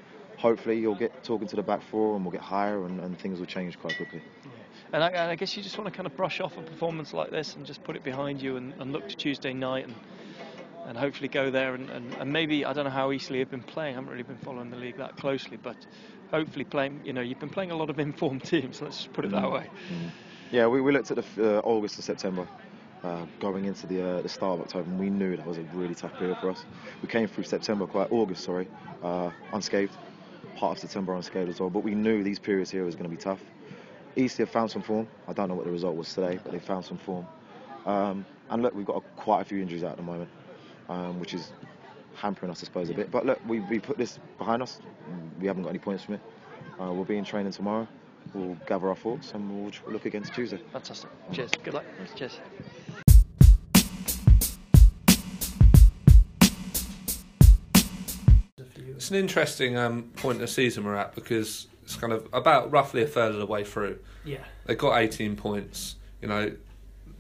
Hopefully, 0.43 0.77
you'll 0.77 0.97
get 0.97 1.23
talking 1.23 1.47
to 1.47 1.55
the 1.55 1.63
back 1.63 1.83
four, 1.83 2.17
and 2.17 2.25
we'll 2.25 2.33
get 2.33 2.41
higher, 2.41 2.85
and, 2.85 2.99
and 3.01 3.17
things 3.17 3.39
will 3.39 3.47
change 3.47 3.79
quite 3.79 3.97
quickly. 3.97 4.21
Yeah. 4.45 4.51
And 4.93 5.05
I, 5.05 5.09
and 5.09 5.31
I, 5.31 5.37
guess 5.37 5.57
you 5.57 5.63
just 5.63 5.79
want 5.79 5.89
to 5.89 5.97
kind 5.97 6.07
of 6.07 6.17
brush 6.17 6.41
off 6.41 6.59
a 6.59 6.63
performance 6.63 7.15
like 7.15 7.31
this 7.31 7.55
and 7.55 7.65
just 7.65 7.85
put 7.85 7.95
it 7.95 8.03
behind 8.03 8.43
you 8.43 8.57
and, 8.57 8.75
and 8.81 8.93
look 8.93 9.09
to 9.09 9.17
Tuesday 9.17 9.53
night 9.53 9.87
and 9.87 9.95
and 10.87 10.99
hopefully 10.99 11.29
go 11.29 11.49
there 11.49 11.75
and, 11.75 11.89
and, 11.91 12.13
and, 12.15 12.33
maybe 12.33 12.65
I 12.65 12.73
don't 12.73 12.85
know 12.85 12.91
how 12.91 13.13
Eastleigh 13.13 13.39
have 13.39 13.51
been 13.53 13.63
playing. 13.63 13.95
I 13.95 13.99
haven't 13.99 14.11
really 14.11 14.25
been 14.25 14.39
following 14.39 14.69
the 14.69 14.77
league 14.77 14.97
that 14.97 15.17
closely, 15.17 15.57
but 15.57 15.77
hopefully 16.33 16.65
playing. 16.65 17.01
You 17.05 17.13
know, 17.13 17.21
you've 17.21 17.39
been 17.39 17.51
playing 17.51 17.71
a 17.71 17.77
lot 17.77 17.89
of 17.89 18.01
informed 18.01 18.43
teams. 18.53 18.83
Let's 18.83 18.97
just 18.97 19.13
put 19.13 19.25
it 19.25 19.31
that 19.31 19.45
mm. 19.45 19.53
way. 19.53 19.71
Mm. 19.93 20.11
Yeah, 20.51 20.67
we, 20.67 20.81
we 20.81 20.91
looked 20.91 21.13
at 21.13 21.25
the 21.37 21.59
uh, 21.59 21.61
August 21.61 21.97
to 21.97 22.03
September. 22.03 22.49
Uh, 23.05 23.27
going 23.41 23.65
into 23.65 23.85
the 23.89 24.01
uh, 24.01 24.23
the 24.23 24.29
start 24.29 24.61
of 24.61 24.67
October, 24.67 24.89
and 24.89 24.97
we 24.97 25.11
knew 25.11 25.37
that 25.37 25.45
was 25.45 25.59
a 25.59 25.63
really 25.75 25.95
tough 25.95 26.17
period 26.19 26.39
for 26.41 26.51
us. 26.51 26.65
We 27.03 27.09
came 27.09 27.27
through 27.27 27.43
September, 27.43 27.85
quite 27.85 28.13
August, 28.13 28.45
sorry, 28.45 28.69
uh, 29.03 29.31
unscathed. 29.53 29.97
Part 30.57 30.77
of 30.77 30.81
September 30.81 31.15
unscathed 31.15 31.49
as 31.49 31.61
well, 31.61 31.71
but 31.71 31.83
we 31.83 31.95
knew 31.95 32.23
these 32.23 32.39
periods 32.39 32.71
here 32.71 32.85
was 32.85 32.95
going 32.95 33.09
to 33.09 33.17
be 33.17 33.21
tough. 33.21 33.41
East 34.17 34.39
have 34.39 34.51
found 34.51 34.71
some 34.71 34.83
form. 34.83 35.09
I 35.27 35.33
don't 35.33 35.49
know 35.49 35.55
what 35.55 35.65
the 35.65 35.73
result 35.73 35.97
was 35.97 36.13
today, 36.13 36.39
but 36.43 36.53
they 36.53 36.59
found 36.59 36.85
some 36.85 36.99
form. 36.99 37.27
Um, 37.87 38.27
and 38.51 38.63
look, 38.63 38.75
we've 38.75 38.87
got 38.87 38.97
a, 38.97 39.21
quite 39.21 39.41
a 39.41 39.45
few 39.45 39.61
injuries 39.61 39.83
out 39.83 39.93
at 39.93 39.97
the 39.97 40.03
moment, 40.03 40.29
um, 40.89 41.19
which 41.19 41.35
is 41.35 41.53
hampering 42.15 42.51
us, 42.51 42.63
I 42.63 42.67
suppose, 42.67 42.91
a 42.91 42.95
bit. 42.95 43.11
But 43.11 43.25
look, 43.25 43.41
we, 43.47 43.61
we 43.61 43.79
put 43.79 43.97
this 43.97 44.19
behind 44.39 44.63
us. 44.63 44.81
We 45.41 45.47
haven't 45.47 45.63
got 45.63 45.71
any 45.71 45.79
points 45.79 46.05
from 46.05 46.15
it. 46.15 46.21
Uh, 46.81 46.93
we'll 46.93 47.05
be 47.05 47.17
in 47.17 47.25
training 47.25 47.53
tomorrow. 47.53 47.89
We'll 48.35 48.57
gather 48.67 48.89
our 48.89 48.97
thoughts 48.97 49.33
and 49.33 49.51
we'll 49.51 49.73
look 49.89 50.07
against 50.07 50.35
Tuesday. 50.35 50.61
Fantastic. 50.73 51.11
Cheers. 51.33 51.51
Good 51.63 51.75
luck. 51.75 51.85
Cheers. 52.15 52.39
It's 59.03 59.11
an 59.11 59.17
interesting 59.17 59.77
um, 59.77 60.13
point 60.15 60.37
of 60.37 60.43
the 60.43 60.47
season 60.47 60.85
we're 60.85 60.95
at 60.95 61.17
because 61.17 61.67
it's 61.83 61.97
kind 61.97 62.13
of 62.13 62.29
about 62.33 62.71
roughly 62.71 63.03
a 63.03 63.07
third 63.09 63.33
of 63.33 63.39
the 63.41 63.47
way 63.47 63.65
through. 63.65 63.99
Yeah. 64.25 64.45
They 64.67 64.77
got 64.77 64.97
18 64.97 65.35
points. 65.35 65.97
You 66.21 66.29
know, 66.29 66.53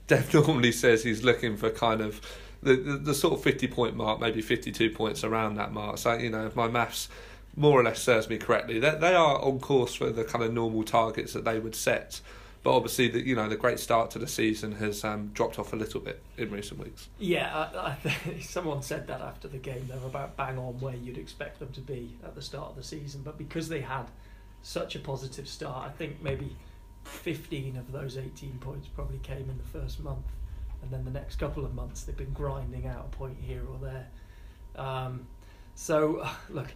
Dev 0.06 0.32
normally 0.46 0.70
says 0.70 1.02
he's 1.02 1.24
looking 1.24 1.56
for 1.56 1.70
kind 1.70 2.00
of 2.00 2.20
the, 2.62 2.76
the, 2.76 2.92
the 2.98 3.14
sort 3.14 3.34
of 3.34 3.42
50 3.42 3.66
point 3.66 3.96
mark, 3.96 4.20
maybe 4.20 4.42
52 4.42 4.90
points 4.90 5.24
around 5.24 5.56
that 5.56 5.72
mark. 5.72 5.98
So, 5.98 6.12
you 6.12 6.30
know, 6.30 6.46
if 6.46 6.54
my 6.54 6.68
maths 6.68 7.08
more 7.56 7.80
or 7.80 7.82
less 7.82 8.00
serves 8.00 8.28
me 8.28 8.38
correctly, 8.38 8.78
they, 8.78 8.94
they 8.94 9.16
are 9.16 9.42
on 9.42 9.58
course 9.58 9.96
for 9.96 10.10
the 10.10 10.22
kind 10.22 10.44
of 10.44 10.52
normal 10.52 10.84
targets 10.84 11.32
that 11.32 11.44
they 11.44 11.58
would 11.58 11.74
set. 11.74 12.20
But 12.62 12.76
obviously, 12.76 13.08
the, 13.08 13.26
you 13.26 13.34
know, 13.34 13.48
the 13.48 13.56
great 13.56 13.80
start 13.80 14.12
to 14.12 14.20
the 14.20 14.28
season 14.28 14.72
has 14.72 15.02
um, 15.02 15.30
dropped 15.34 15.58
off 15.58 15.72
a 15.72 15.76
little 15.76 16.00
bit 16.00 16.22
in 16.36 16.50
recent 16.50 16.78
weeks. 16.78 17.08
Yeah, 17.18 17.68
I, 17.74 17.96
I 18.06 18.40
someone 18.40 18.82
said 18.82 19.08
that 19.08 19.20
after 19.20 19.48
the 19.48 19.58
game. 19.58 19.88
They 19.90 19.98
were 19.98 20.06
about 20.06 20.36
bang 20.36 20.58
on 20.58 20.78
where 20.78 20.94
you'd 20.94 21.18
expect 21.18 21.58
them 21.58 21.72
to 21.72 21.80
be 21.80 22.16
at 22.22 22.36
the 22.36 22.42
start 22.42 22.70
of 22.70 22.76
the 22.76 22.84
season. 22.84 23.22
But 23.24 23.36
because 23.36 23.68
they 23.68 23.80
had 23.80 24.06
such 24.62 24.94
a 24.94 24.98
positive 24.98 25.48
start. 25.48 25.86
I 25.86 25.90
think 25.90 26.22
maybe 26.22 26.56
15 27.04 27.76
of 27.76 27.92
those 27.92 28.16
18 28.16 28.58
points 28.58 28.86
probably 28.88 29.18
came 29.18 29.50
in 29.50 29.58
the 29.58 29.78
first 29.78 30.00
month, 30.00 30.26
and 30.80 30.90
then 30.90 31.04
the 31.04 31.10
next 31.10 31.36
couple 31.36 31.64
of 31.64 31.74
months 31.74 32.04
they've 32.04 32.16
been 32.16 32.32
grinding 32.32 32.86
out 32.86 33.08
a 33.12 33.16
point 33.16 33.36
here 33.40 33.62
or 33.68 33.78
there. 33.78 34.06
Um, 34.76 35.26
so 35.74 36.26
look, 36.50 36.68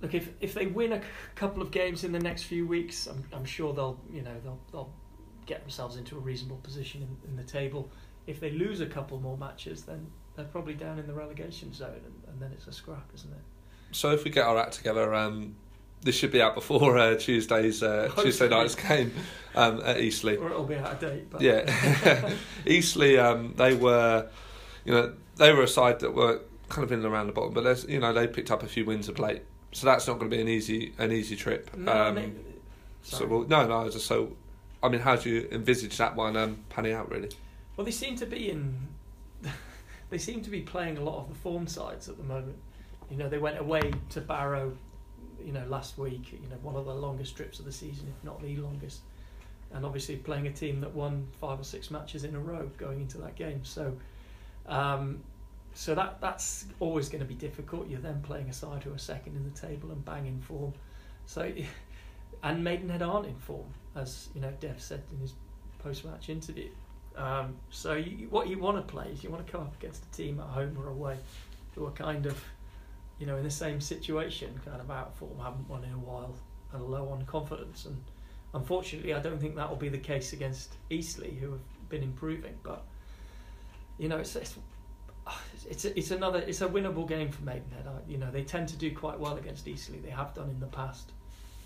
look 0.00 0.14
if 0.14 0.30
if 0.40 0.54
they 0.54 0.66
win 0.66 0.92
a 0.92 1.00
couple 1.34 1.62
of 1.62 1.70
games 1.70 2.04
in 2.04 2.12
the 2.12 2.18
next 2.18 2.44
few 2.44 2.66
weeks, 2.66 3.06
I'm 3.06 3.24
I'm 3.32 3.44
sure 3.44 3.72
they'll 3.72 4.00
you 4.12 4.22
know 4.22 4.34
they'll 4.42 4.60
they'll 4.72 4.92
get 5.46 5.60
themselves 5.60 5.96
into 5.96 6.16
a 6.16 6.20
reasonable 6.20 6.56
position 6.58 7.02
in, 7.02 7.30
in 7.30 7.36
the 7.36 7.44
table. 7.44 7.90
If 8.26 8.40
they 8.40 8.50
lose 8.50 8.80
a 8.80 8.86
couple 8.86 9.20
more 9.20 9.38
matches, 9.38 9.82
then 9.82 10.06
they're 10.34 10.44
probably 10.46 10.74
down 10.74 10.98
in 10.98 11.06
the 11.06 11.14
relegation 11.14 11.72
zone, 11.72 12.00
and, 12.04 12.14
and 12.28 12.40
then 12.40 12.50
it's 12.52 12.66
a 12.66 12.72
scrap, 12.72 13.08
isn't 13.14 13.30
it? 13.30 13.42
So 13.92 14.10
if 14.10 14.24
we 14.24 14.30
get 14.30 14.44
our 14.44 14.58
act 14.58 14.72
together, 14.72 15.14
um, 15.14 15.54
this 16.02 16.14
should 16.16 16.32
be 16.32 16.42
out 16.42 16.54
before 16.54 16.98
uh, 16.98 17.16
Tuesday's 17.16 17.82
uh, 17.82 18.10
Tuesday 18.18 18.48
night's 18.48 18.74
game 18.74 19.12
um, 19.54 19.80
at 19.84 20.00
Eastleigh. 20.00 20.36
Or 20.36 20.50
it'll 20.50 20.64
be 20.64 20.76
out 20.76 20.92
of 20.92 21.00
date. 21.00 21.30
But. 21.30 21.40
Yeah, 21.40 22.32
Eastleigh. 22.66 23.18
Um, 23.18 23.54
they 23.56 23.74
were, 23.74 24.28
you 24.84 24.92
know, 24.92 25.14
they 25.36 25.52
were 25.52 25.62
a 25.62 25.68
side 25.68 26.00
that 26.00 26.14
were 26.14 26.40
kind 26.68 26.84
of 26.84 26.92
in 26.92 26.98
and 26.98 27.06
around 27.06 27.28
the 27.28 27.32
bottom, 27.32 27.54
but 27.54 27.64
there's, 27.64 27.84
you 27.84 28.00
know, 28.00 28.12
they 28.12 28.26
picked 28.26 28.50
up 28.50 28.62
a 28.62 28.66
few 28.66 28.84
wins 28.84 29.08
of 29.08 29.18
late, 29.18 29.42
so 29.76 29.86
that's 29.86 30.06
not 30.06 30.18
going 30.18 30.30
to 30.30 30.34
be 30.34 30.40
an 30.40 30.48
easy 30.48 30.94
an 30.96 31.12
easy 31.12 31.36
trip. 31.36 31.76
No, 31.76 31.92
um, 31.92 32.34
so 33.02 33.26
well, 33.26 33.44
no, 33.46 33.66
no. 33.66 33.90
Just 33.90 34.06
so, 34.06 34.34
I 34.82 34.88
mean, 34.88 35.02
how 35.02 35.16
do 35.16 35.28
you 35.28 35.48
envisage 35.52 35.98
that 35.98 36.16
one 36.16 36.34
um, 36.34 36.64
panning 36.70 36.94
out? 36.94 37.10
Really? 37.10 37.28
Well, 37.76 37.84
they 37.84 37.90
seem 37.90 38.16
to 38.16 38.24
be 38.24 38.48
in. 38.48 38.74
they 40.10 40.16
seem 40.16 40.40
to 40.40 40.48
be 40.48 40.62
playing 40.62 40.96
a 40.96 41.02
lot 41.02 41.18
of 41.18 41.28
the 41.28 41.34
form 41.34 41.66
sides 41.66 42.08
at 42.08 42.16
the 42.16 42.22
moment. 42.22 42.56
You 43.10 43.18
know, 43.18 43.28
they 43.28 43.36
went 43.36 43.58
away 43.58 43.92
to 44.10 44.22
Barrow 44.22 44.72
you 45.44 45.52
know 45.52 45.66
last 45.68 45.98
week. 45.98 46.32
You 46.32 46.48
know, 46.48 46.56
one 46.62 46.74
of 46.74 46.86
the 46.86 46.94
longest 46.94 47.36
trips 47.36 47.58
of 47.58 47.66
the 47.66 47.72
season, 47.72 48.10
if 48.16 48.24
not 48.24 48.40
the 48.40 48.56
longest. 48.56 49.00
And 49.74 49.84
obviously 49.84 50.16
playing 50.16 50.46
a 50.46 50.52
team 50.52 50.80
that 50.80 50.94
won 50.94 51.26
five 51.38 51.60
or 51.60 51.64
six 51.64 51.90
matches 51.90 52.24
in 52.24 52.34
a 52.34 52.40
row 52.40 52.70
going 52.78 53.02
into 53.02 53.18
that 53.18 53.34
game. 53.34 53.62
So, 53.62 53.94
um, 54.64 55.22
so 55.76 55.94
that 55.94 56.20
that's 56.20 56.66
always 56.80 57.08
going 57.08 57.20
to 57.20 57.26
be 57.26 57.34
difficult. 57.34 57.88
You're 57.88 58.00
then 58.00 58.22
playing 58.22 58.48
a 58.48 58.52
side 58.52 58.82
who 58.82 58.92
are 58.92 58.98
second 58.98 59.36
in 59.36 59.44
the 59.44 59.58
table 59.58 59.90
and 59.90 60.04
banging 60.04 60.40
form. 60.40 60.72
So, 61.26 61.52
and 62.42 62.64
Maidenhead 62.64 63.02
aren't 63.02 63.26
in 63.26 63.36
form, 63.36 63.72
as 63.94 64.28
you 64.34 64.40
know, 64.40 64.52
Dev 64.60 64.80
said 64.80 65.02
in 65.12 65.20
his 65.20 65.34
post-match 65.78 66.28
interview. 66.28 66.70
Um, 67.16 67.56
so, 67.70 67.94
you, 67.94 68.28
what 68.30 68.48
you 68.48 68.58
want 68.58 68.76
to 68.76 68.82
play 68.82 69.08
is 69.08 69.22
you 69.22 69.30
want 69.30 69.46
to 69.46 69.52
come 69.52 69.62
up 69.62 69.76
against 69.76 70.04
a 70.04 70.10
team 70.16 70.40
at 70.40 70.46
home 70.46 70.76
or 70.78 70.88
away 70.88 71.16
who 71.74 71.84
are 71.86 71.92
kind 71.92 72.26
of 72.26 72.42
you 73.18 73.26
know, 73.26 73.36
in 73.36 73.44
the 73.44 73.50
same 73.50 73.80
situation, 73.80 74.60
kind 74.64 74.80
of 74.80 74.90
out 74.90 75.08
of 75.08 75.14
form, 75.14 75.38
haven't 75.38 75.68
won 75.68 75.84
in 75.84 75.92
a 75.92 75.98
while, 75.98 76.34
and 76.72 76.82
low 76.84 77.08
on 77.08 77.24
confidence. 77.24 77.86
And 77.86 78.02
unfortunately, 78.54 79.14
I 79.14 79.20
don't 79.20 79.40
think 79.40 79.56
that 79.56 79.68
will 79.68 79.76
be 79.76 79.88
the 79.88 79.98
case 79.98 80.32
against 80.32 80.74
Eastleigh, 80.90 81.34
who 81.40 81.52
have 81.52 81.88
been 81.88 82.02
improving. 82.02 82.54
But 82.62 82.84
you 83.98 84.08
know, 84.08 84.18
it's 84.18 84.36
it's 84.36 84.54
it's, 85.70 85.84
it's 85.84 86.10
another 86.10 86.40
it's 86.40 86.60
a 86.60 86.68
winnable 86.68 87.08
game 87.08 87.30
for 87.30 87.42
Maidenhead. 87.42 87.86
I, 87.86 88.10
You 88.10 88.18
know, 88.18 88.30
they 88.30 88.44
tend 88.44 88.68
to 88.68 88.76
do 88.76 88.94
quite 88.94 89.18
well 89.18 89.36
against 89.36 89.66
Eastleigh. 89.66 89.98
They 89.98 90.10
have 90.10 90.34
done 90.34 90.50
in 90.50 90.60
the 90.60 90.66
past, 90.66 91.12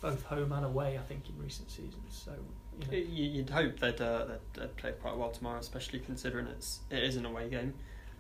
both 0.01 0.23
home 0.25 0.53
and 0.53 0.65
away. 0.65 0.99
I 0.99 1.03
think 1.03 1.29
in 1.29 1.43
recent 1.43 1.71
seasons. 1.71 2.25
So 2.25 2.33
you 2.81 2.87
know. 2.87 3.07
You'd 3.07 3.51
hope 3.51 3.79
they'd, 3.79 4.01
uh, 4.01 4.27
they'd, 4.55 4.77
play 4.77 4.93
quite 4.93 5.17
well 5.17 5.31
tomorrow, 5.31 5.59
especially 5.59 6.01
considering 6.01 6.47
it's 6.47 6.81
it 6.91 7.03
is 7.03 7.17
an 7.17 7.27
away 7.27 7.49
game. 7.49 7.75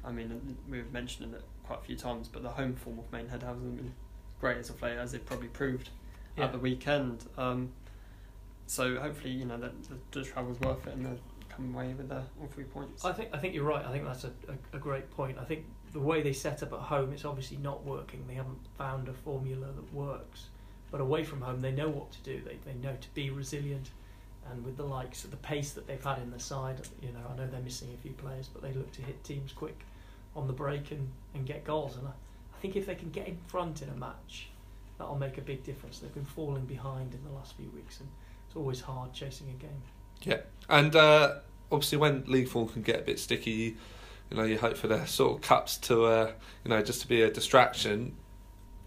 I 0.05 0.13
mean, 0.13 0.57
we've 0.69 0.91
mentioned 0.93 1.35
it 1.35 1.43
quite 1.67 1.81
a 1.81 1.83
few 1.83 1.97
times, 1.97 2.29
but 2.29 2.43
the 2.43 2.49
home 2.49 2.75
form 2.75 2.99
of 2.99 3.11
Maidenhead 3.13 3.43
hasn't 3.43 3.77
been 3.77 3.93
great 4.41 4.57
as 4.57 4.71
of 4.71 4.81
late, 4.83 4.97
as 4.97 5.13
it 5.15 5.27
probably 5.27 5.49
proved 5.49 5.91
yeah. 6.37 6.45
at 6.45 6.53
the 6.53 6.59
weekend. 6.59 7.25
Um, 7.37 7.71
so 8.67 8.99
hopefully, 8.99 9.33
you 9.33 9.45
know, 9.45 9.59
that 9.59 9.73
the, 9.85 10.21
the 10.21 10.25
travel's 10.25 10.59
worth 10.61 10.87
it 10.87 10.95
and 10.95 11.05
they'll 11.05 11.19
come 11.61 11.75
away 11.75 11.95
with 11.95 12.11
all 12.12 12.49
three 12.49 12.64
points. 12.64 13.05
I 13.05 13.12
think 13.12 13.31
I 13.33 13.38
think 13.38 13.55
you're 13.55 13.64
right. 13.64 13.85
I 13.85 13.93
think 13.93 14.05
that's 14.05 14.25
a, 14.25 14.33
a, 14.49 14.76
a, 14.76 14.79
great 14.79 15.11
point. 15.11 15.38
I 15.38 15.45
think 15.45 15.64
the 15.93 16.00
way 16.00 16.23
they 16.23 16.33
set 16.33 16.62
up 16.62 16.73
at 16.73 16.81
home, 16.81 17.12
it's 17.12 17.25
obviously 17.25 17.59
not 17.59 17.85
working. 17.85 18.25
They 18.26 18.35
haven't 18.35 18.59
found 18.79 19.09
a 19.09 19.12
formula 19.12 19.67
that 19.67 19.95
works. 19.95 20.47
But 20.90 21.00
away 21.00 21.23
from 21.23 21.40
home, 21.40 21.61
they 21.61 21.71
know 21.71 21.88
what 21.88 22.11
to 22.12 22.21
do. 22.23 22.40
They 22.45 22.59
they 22.64 22.76
know 22.79 22.97
to 23.00 23.09
be 23.14 23.31
resilient, 23.31 23.90
and 24.50 24.64
with 24.64 24.76
the 24.76 24.85
likes 24.85 25.25
of 25.25 25.31
the 25.31 25.37
pace 25.37 25.73
that 25.73 25.87
they've 25.87 26.02
had 26.02 26.19
in 26.19 26.31
the 26.31 26.40
side, 26.40 26.81
you 27.00 27.12
know, 27.12 27.21
I 27.33 27.37
know 27.37 27.47
they're 27.47 27.61
missing 27.61 27.88
a 27.95 28.02
few 28.02 28.12
players, 28.12 28.49
but 28.49 28.62
they 28.62 28.73
look 28.73 28.90
to 28.93 29.02
hit 29.02 29.23
teams 29.23 29.52
quick 29.52 29.79
on 30.35 30.47
the 30.47 30.52
break 30.52 30.90
and, 30.90 31.09
and 31.35 31.47
get 31.47 31.64
goals. 31.64 31.97
And 31.97 32.07
I, 32.07 32.11
I 32.11 32.61
think 32.61 32.76
if 32.76 32.87
they 32.87 32.95
can 32.95 33.11
get 33.11 33.29
in 33.29 33.37
front 33.47 33.83
in 33.83 33.88
a 33.88 33.95
match, 33.95 34.49
that'll 34.99 35.17
make 35.19 35.38
a 35.38 35.43
big 35.43 35.62
difference. 35.62 36.00
They've 36.00 36.14
been 36.14 36.25
falling 36.25 36.67
behind 36.67 37.14
in 37.14 37.23
the 37.25 37.31
last 37.31 37.57
few 37.57 37.71
weeks, 37.71 38.00
and 38.00 38.09
it's 38.49 38.57
always 38.57 38.81
hard 38.81 39.12
chasing 39.12 39.49
a 39.49 39.62
game. 39.62 39.83
Yeah, 40.23 40.40
and 40.69 40.95
uh, 40.95 41.37
obviously 41.71 41.99
when 41.99 42.25
league 42.27 42.49
form 42.49 42.69
can 42.69 42.83
get 42.83 43.00
a 43.00 43.03
bit 43.03 43.19
sticky, 43.19 43.77
you 44.31 44.37
know, 44.37 44.45
you 44.45 44.59
hope 44.59 44.77
for 44.77 44.87
the 44.89 45.05
sort 45.07 45.37
of 45.37 45.43
cups 45.43 45.77
to, 45.79 46.05
uh, 46.05 46.33
you 46.65 46.71
know, 46.71 46.83
just 46.83 47.00
to 47.03 47.09
be 47.09 47.23
a 47.23 47.31
distraction. 47.31 48.17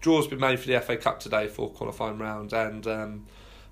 Draws 0.00 0.26
been 0.26 0.40
made 0.40 0.60
for 0.60 0.66
the 0.66 0.80
FA 0.80 0.96
Cup 0.96 1.20
today 1.20 1.48
for 1.48 1.70
qualifying 1.70 2.18
round, 2.18 2.52
and 2.52 2.86
um, 2.86 3.26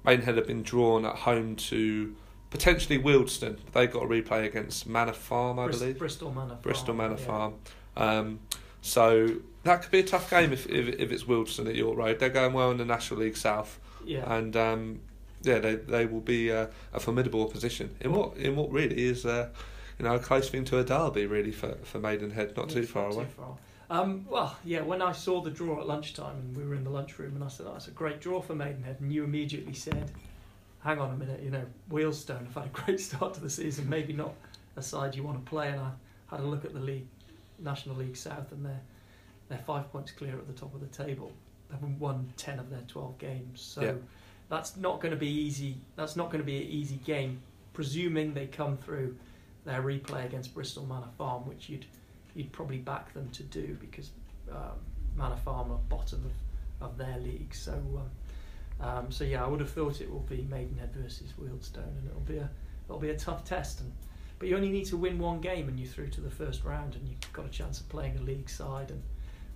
Maidenhead 0.05 0.37
have 0.37 0.47
been 0.47 0.63
drawn 0.63 1.05
at 1.05 1.17
home 1.17 1.57
to 1.57 2.15
potentially 2.51 2.99
Wealdstone. 2.99 3.59
They've 3.73 3.91
got 3.91 4.03
a 4.03 4.07
replay 4.07 4.47
against 4.47 4.87
Manor 4.87 5.13
Farm, 5.13 5.59
I 5.59 5.67
Bristol, 5.67 5.87
believe. 5.87 5.99
Bristol 5.99 6.33
Manor 6.33 6.49
Farm. 6.49 6.61
Bristol 6.63 6.95
Manor 6.95 7.17
yeah. 7.19 7.27
Farm. 7.27 7.55
Um, 7.97 8.41
so 8.81 9.37
that 9.63 9.83
could 9.83 9.91
be 9.91 10.01
a 10.01 10.05
tough 10.05 10.29
game 10.29 10.53
if, 10.53 10.67
if, 10.67 10.89
if 11.01 11.13
it's 11.13 11.25
Wealdstone 11.25 11.69
at 11.69 11.77
York 11.77 11.97
Road. 11.97 12.19
They're 12.19 12.29
going 12.29 12.53
well 12.53 12.71
in 12.71 12.79
the 12.79 12.85
National 12.85 13.21
League 13.21 13.37
South. 13.37 13.79
Yeah. 14.05 14.31
And 14.33 14.57
um, 14.57 15.01
yeah, 15.43 15.59
they 15.59 15.77
they 15.77 16.07
will 16.07 16.21
be 16.21 16.51
uh, 16.51 16.67
a 16.93 17.01
formidable 17.01 17.43
opposition 17.43 17.95
in 18.01 18.13
what 18.13 18.37
in 18.37 18.57
what 18.57 18.71
really 18.71 19.07
is 19.07 19.27
uh, 19.27 19.49
you 19.99 20.05
know 20.05 20.15
a 20.15 20.19
close 20.19 20.49
thing 20.49 20.65
to 20.65 20.79
a 20.79 20.85
derby 20.85 21.27
really 21.27 21.53
for, 21.53 21.75
for 21.83 21.99
Maidenhead, 21.99 22.57
not 22.57 22.69
too 22.69 22.85
far 22.85 23.09
not 23.09 23.15
away. 23.15 23.25
Too 23.25 23.31
far. 23.31 23.57
Um, 23.91 24.25
well, 24.27 24.57
yeah, 24.65 24.81
when 24.81 25.03
I 25.03 25.13
saw 25.13 25.43
the 25.43 25.51
draw 25.51 25.79
at 25.79 25.87
lunchtime 25.87 26.37
and 26.37 26.57
we 26.57 26.65
were 26.65 26.75
in 26.75 26.83
the 26.83 26.89
lunchroom 26.89 27.35
and 27.35 27.45
I 27.45 27.49
said, 27.49 27.67
oh, 27.69 27.75
that's 27.75 27.89
a 27.89 27.91
great 27.91 28.23
draw 28.23 28.41
for 28.41 28.55
Maidenhead, 28.55 28.97
and 29.01 29.13
you 29.13 29.23
immediately 29.23 29.75
said, 29.75 30.11
hang 30.83 30.99
on 30.99 31.11
a 31.11 31.17
minute, 31.17 31.43
you 31.43 31.51
know, 31.51 31.65
Wealdstone 31.91 32.47
have 32.47 32.55
had 32.55 32.65
a 32.65 32.69
great 32.73 33.01
start 33.01 33.35
to 33.35 33.41
the 33.41 33.51
season, 33.51 33.87
maybe 33.91 34.15
not 34.15 34.33
a 34.77 34.83
side 34.83 35.15
you 35.15 35.23
want 35.23 35.45
to 35.45 35.51
play. 35.51 35.69
And 35.69 35.81
I 35.81 35.91
had 36.31 36.41
a 36.41 36.45
look 36.45 36.65
at 36.65 36.73
the 36.73 36.81
league, 36.81 37.07
National 37.59 37.97
League 37.97 38.17
South, 38.17 38.51
and 38.53 38.65
they're, 38.65 38.81
they're 39.51 39.59
five 39.59 39.93
points 39.93 40.11
clear 40.11 40.39
at 40.39 40.47
the 40.47 40.55
top 40.55 40.75
of 40.75 40.81
the 40.81 40.87
table. 40.87 41.31
They've 41.71 42.01
won 42.01 42.33
10 42.39 42.59
of 42.59 42.71
their 42.71 42.83
12 42.89 43.19
games. 43.19 43.61
So 43.61 43.83
Yeah. 43.83 43.93
That's 44.53 44.77
not 44.77 45.01
going 45.01 45.13
to 45.13 45.19
be 45.19 45.31
easy. 45.31 45.77
That's 45.97 46.15
not 46.15 46.27
going 46.27 46.43
to 46.43 46.45
be 46.45 46.59
an 46.59 46.69
easy 46.69 46.97
game, 47.07 47.41
presuming 47.73 48.35
they 48.35 48.49
come 48.49 48.77
through 48.77 49.17
their 49.65 49.81
replay 49.81 50.27
against 50.27 50.53
Bristol 50.53 50.85
Manor 50.85 51.09
Farm, 51.17 51.47
which 51.49 51.71
you'd 51.71 51.87
you'd 52.35 52.53
probably 52.53 52.77
back 52.77 53.15
them 53.15 53.31
to 53.31 53.43
do 53.45 53.79
because 53.81 54.11
um, 54.51 54.77
Manor 55.17 55.37
Farm 55.37 55.73
are 55.73 55.79
bottom 55.89 56.23
of, 56.27 56.87
of 56.87 56.99
their 56.99 57.17
league. 57.21 57.55
So 57.55 57.73
um, 57.73 58.87
um, 58.87 59.11
so 59.11 59.25
yeah, 59.25 59.43
I 59.43 59.49
would 59.49 59.61
have 59.61 59.71
thought 59.71 60.03
it 60.03 60.13
will 60.13 60.27
be 60.29 60.47
Maidenhead 60.51 60.93
versus 60.95 61.33
Wealdstone, 61.41 61.97
and 61.99 62.11
it'll 62.11 62.21
be 62.21 62.37
a 62.37 62.51
it'll 62.85 63.01
be 63.01 63.09
a 63.09 63.19
tough 63.19 63.45
test. 63.45 63.81
And 63.81 63.91
but 64.39 64.49
you 64.49 64.57
only 64.57 64.71
need 64.71 64.85
to 64.89 64.99
win 64.99 65.19
one 65.19 65.41
game, 65.41 65.71
and 65.71 65.81
you're 65.81 65.89
through 65.89 66.09
to 66.09 66.21
the 66.21 66.31
first 66.31 66.63
round, 66.63 66.95
and 66.95 67.09
you've 67.09 67.33
got 67.33 67.47
a 67.47 67.49
chance 67.51 67.81
of 67.81 67.89
playing 67.89 68.19
a 68.19 68.21
league 68.21 68.51
side. 68.51 68.91
And 68.91 69.03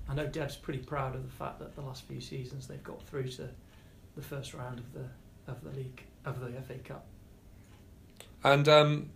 I 0.08 0.14
know 0.14 0.26
Dev's 0.26 0.56
pretty 0.56 0.78
proud 0.78 1.14
of 1.14 1.22
the 1.22 1.36
fact 1.36 1.58
that 1.58 1.74
the 1.74 1.82
last 1.82 2.04
few 2.04 2.22
seasons 2.22 2.66
they've 2.66 2.82
got 2.82 3.02
through 3.02 3.28
to 3.32 3.50
the 4.16 4.22
first 4.22 4.54
round 4.54 4.78
of 4.78 4.92
the 4.92 5.04
of 5.46 5.62
the 5.62 5.70
league 5.70 6.02
of 6.24 6.40
the 6.40 6.50
FA 6.62 6.74
Cup. 6.78 7.06
And 8.42 8.68
um, 8.68 9.10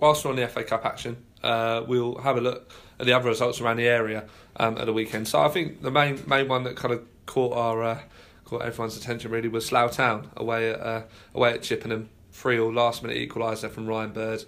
whilst 0.00 0.24
we're 0.24 0.32
on 0.32 0.36
the 0.36 0.48
FA 0.48 0.64
Cup 0.64 0.84
action, 0.84 1.16
uh, 1.42 1.84
we'll 1.86 2.18
have 2.18 2.36
a 2.36 2.40
look 2.40 2.72
at 2.98 3.06
the 3.06 3.12
other 3.12 3.28
results 3.28 3.60
around 3.60 3.76
the 3.76 3.86
area 3.86 4.24
um, 4.56 4.76
at 4.78 4.86
the 4.86 4.92
weekend. 4.92 5.28
So 5.28 5.40
I 5.40 5.48
think 5.48 5.82
the 5.82 5.90
main 5.90 6.22
main 6.26 6.48
one 6.48 6.64
that 6.64 6.76
kind 6.76 6.92
of 6.92 7.06
caught 7.26 7.56
our 7.56 7.82
uh, 7.82 8.00
caught 8.44 8.62
everyone's 8.62 8.96
attention 8.96 9.30
really 9.30 9.48
was 9.48 9.66
Slough 9.66 9.92
Town 9.92 10.30
away 10.36 10.70
at 10.70 10.80
uh, 10.80 11.02
away 11.34 11.52
at 11.52 11.62
Chippenham, 11.62 12.08
three 12.32 12.58
all 12.58 12.72
last 12.72 13.02
minute 13.02 13.16
equaliser 13.16 13.70
from 13.70 13.86
Ryan 13.86 14.12
Bird. 14.12 14.44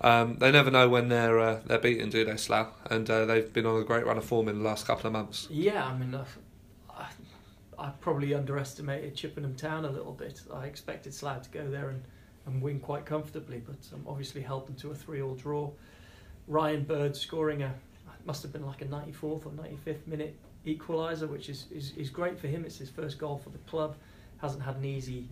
Um, 0.00 0.36
they 0.36 0.52
never 0.52 0.70
know 0.70 0.88
when 0.88 1.08
they're 1.08 1.38
uh, 1.38 1.60
they're 1.66 1.78
beaten, 1.78 2.10
do 2.10 2.24
they, 2.24 2.36
Slough? 2.36 2.68
And 2.90 3.08
uh, 3.08 3.24
they've 3.24 3.52
been 3.52 3.66
on 3.66 3.80
a 3.80 3.84
great 3.84 4.06
run 4.06 4.18
of 4.18 4.24
form 4.24 4.48
in 4.48 4.58
the 4.58 4.64
last 4.64 4.86
couple 4.86 5.06
of 5.06 5.12
months. 5.12 5.48
Yeah, 5.50 5.84
I 5.84 5.96
mean, 5.96 6.14
I, 6.14 6.24
I, 7.78 7.90
probably 8.00 8.34
underestimated 8.34 9.14
Chippenham 9.14 9.54
Town 9.54 9.84
a 9.84 9.90
little 9.90 10.12
bit. 10.12 10.40
I 10.52 10.66
expected 10.66 11.14
Slough 11.14 11.42
to 11.42 11.50
go 11.50 11.70
there 11.70 11.90
and, 11.90 12.02
and 12.46 12.60
win 12.62 12.80
quite 12.80 13.06
comfortably, 13.06 13.62
but 13.64 13.76
um, 13.94 14.04
obviously 14.06 14.42
held 14.42 14.66
them 14.66 14.74
to 14.76 14.90
a 14.90 14.94
three-all 14.94 15.34
draw. 15.34 15.70
Ryan 16.46 16.84
Bird 16.84 17.16
scoring 17.16 17.62
a 17.62 17.74
must 18.24 18.42
have 18.42 18.52
been 18.52 18.66
like 18.66 18.82
a 18.82 18.84
94th 18.84 19.46
or 19.46 19.52
95th 19.52 20.06
minute 20.06 20.36
equaliser, 20.66 21.28
which 21.28 21.48
is, 21.48 21.64
is, 21.70 21.92
is 21.96 22.10
great 22.10 22.38
for 22.38 22.46
him. 22.46 22.64
It's 22.64 22.76
his 22.76 22.90
first 22.90 23.18
goal 23.18 23.38
for 23.38 23.50
the 23.50 23.58
club. 23.58 23.96
Hasn't 24.42 24.62
had 24.62 24.76
an 24.76 24.84
easy 24.84 25.26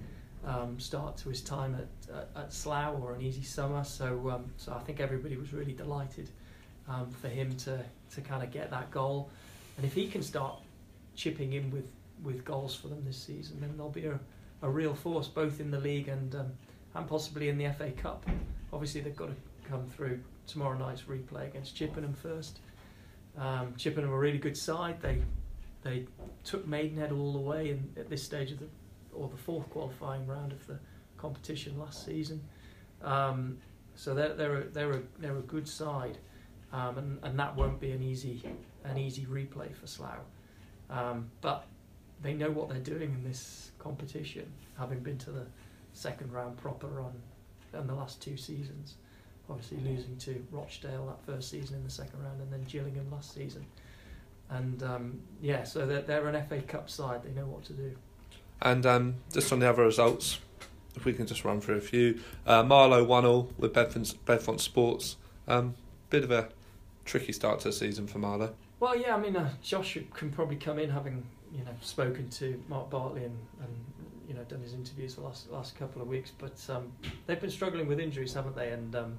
um, 0.46 0.80
start 0.80 1.16
to 1.18 1.28
his 1.28 1.42
time 1.42 1.74
at, 1.74 2.16
at, 2.16 2.30
at 2.44 2.52
Slough 2.52 3.00
or 3.02 3.14
an 3.14 3.20
easy 3.20 3.42
summer, 3.42 3.84
so 3.84 4.30
um, 4.30 4.50
so 4.56 4.72
I 4.72 4.78
think 4.80 5.00
everybody 5.00 5.36
was 5.36 5.52
really 5.52 5.72
delighted 5.72 6.30
um, 6.88 7.10
for 7.10 7.28
him 7.28 7.54
to, 7.58 7.84
to 8.14 8.20
kind 8.20 8.42
of 8.42 8.50
get 8.50 8.70
that 8.70 8.90
goal. 8.90 9.30
And 9.76 9.84
if 9.84 9.92
he 9.92 10.08
can 10.08 10.22
start 10.22 10.58
chipping 11.14 11.52
in 11.52 11.70
with, 11.70 11.90
with 12.22 12.44
goals 12.44 12.74
for 12.74 12.88
them 12.88 13.02
this 13.04 13.18
season, 13.18 13.60
then 13.60 13.74
they'll 13.76 13.88
be 13.88 14.06
a, 14.06 14.18
a 14.62 14.68
real 14.68 14.94
force 14.94 15.28
both 15.28 15.60
in 15.60 15.70
the 15.70 15.78
league 15.78 16.08
and 16.08 16.34
um, 16.34 16.52
and 16.94 17.06
possibly 17.06 17.48
in 17.48 17.58
the 17.58 17.70
FA 17.72 17.90
Cup. 17.90 18.26
Obviously, 18.72 19.00
they've 19.00 19.16
got 19.16 19.28
to 19.28 19.68
come 19.68 19.86
through 19.86 20.20
tomorrow 20.46 20.78
night's 20.78 21.02
replay 21.02 21.46
against 21.46 21.76
Chippenham 21.76 22.14
first. 22.14 22.60
Um, 23.36 23.74
Chippenham 23.76 24.10
are 24.10 24.16
a 24.16 24.18
really 24.18 24.38
good 24.38 24.56
side. 24.56 25.00
They 25.00 25.22
they 25.82 26.06
took 26.42 26.66
Maidenhead 26.66 27.12
all 27.12 27.32
the 27.32 27.38
way 27.38 27.70
in, 27.70 27.92
at 27.96 28.08
this 28.08 28.22
stage 28.22 28.50
of 28.50 28.58
the 28.58 28.66
or 29.12 29.28
the 29.28 29.36
fourth 29.36 29.68
qualifying 29.70 30.26
round 30.26 30.52
of 30.52 30.66
the 30.66 30.78
competition 31.16 31.78
last 31.78 32.04
season. 32.04 32.42
Um, 33.02 33.58
so 33.94 34.14
they're 34.14 34.34
they're 34.34 34.56
a, 34.56 34.64
they're 34.68 34.92
a, 34.92 35.02
they're 35.18 35.36
a 35.36 35.42
good 35.42 35.68
side, 35.68 36.18
um, 36.72 36.98
and 36.98 37.18
and 37.22 37.38
that 37.38 37.54
won't 37.56 37.80
be 37.80 37.92
an 37.92 38.02
easy 38.02 38.42
an 38.84 38.98
easy 38.98 39.26
replay 39.26 39.74
for 39.74 39.86
Slough. 39.86 40.24
Um, 40.88 41.30
but 41.40 41.66
they 42.22 42.32
know 42.32 42.50
what 42.50 42.68
they're 42.68 42.78
doing 42.78 43.12
in 43.12 43.24
this 43.24 43.70
competition, 43.78 44.50
having 44.78 45.00
been 45.00 45.18
to 45.18 45.30
the 45.30 45.46
second 45.92 46.32
round 46.32 46.56
proper 46.56 47.00
on 47.00 47.12
in 47.74 47.86
the 47.86 47.94
last 47.94 48.20
two 48.20 48.36
seasons. 48.36 48.94
Obviously 49.48 49.78
losing 49.78 50.16
to 50.18 50.44
Rochdale 50.50 51.06
that 51.06 51.32
first 51.32 51.50
season 51.50 51.76
in 51.76 51.84
the 51.84 51.90
second 51.90 52.22
round, 52.22 52.40
and 52.40 52.52
then 52.52 52.64
Gillingham 52.64 53.10
last 53.10 53.34
season. 53.34 53.64
And 54.50 54.82
um, 54.82 55.20
yeah, 55.40 55.64
so 55.64 55.86
they're, 55.86 56.02
they're 56.02 56.26
an 56.26 56.46
FA 56.46 56.60
Cup 56.62 56.90
side. 56.90 57.22
They 57.22 57.30
know 57.30 57.46
what 57.46 57.64
to 57.64 57.72
do. 57.72 57.96
And 58.62 58.86
um, 58.86 59.14
just 59.32 59.52
on 59.52 59.60
the 59.60 59.68
other 59.68 59.84
results, 59.84 60.38
if 60.96 61.04
we 61.04 61.12
can 61.12 61.26
just 61.26 61.44
run 61.44 61.60
through 61.60 61.76
a 61.76 61.80
few. 61.80 62.20
Uh, 62.46 62.62
Marlow 62.62 63.04
1 63.04 63.24
all 63.24 63.50
with 63.58 63.72
Bedfont, 63.72 64.14
Bedfont 64.24 64.60
Sports. 64.60 65.16
Um, 65.46 65.74
bit 66.10 66.24
of 66.24 66.30
a 66.30 66.48
tricky 67.04 67.32
start 67.32 67.60
to 67.60 67.68
the 67.68 67.72
season 67.72 68.06
for 68.06 68.18
Marlow. 68.18 68.54
Well, 68.80 68.96
yeah, 68.96 69.14
I 69.14 69.18
mean, 69.18 69.36
uh, 69.36 69.50
Josh 69.62 69.98
can 70.14 70.30
probably 70.30 70.56
come 70.56 70.78
in 70.78 70.90
having 70.90 71.24
you 71.52 71.64
know 71.64 71.72
spoken 71.80 72.28
to 72.30 72.62
Mark 72.68 72.90
Bartley 72.90 73.24
and, 73.24 73.38
and 73.60 73.74
you 74.28 74.34
know 74.34 74.42
done 74.44 74.60
his 74.60 74.74
interviews 74.74 75.14
the 75.14 75.22
last 75.22 75.50
last 75.50 75.76
couple 75.78 76.02
of 76.02 76.08
weeks, 76.08 76.32
but 76.36 76.58
um, 76.68 76.92
they've 77.26 77.40
been 77.40 77.50
struggling 77.50 77.86
with 77.86 78.00
injuries, 78.00 78.34
haven't 78.34 78.56
they? 78.56 78.70
And 78.70 78.94
um, 78.96 79.16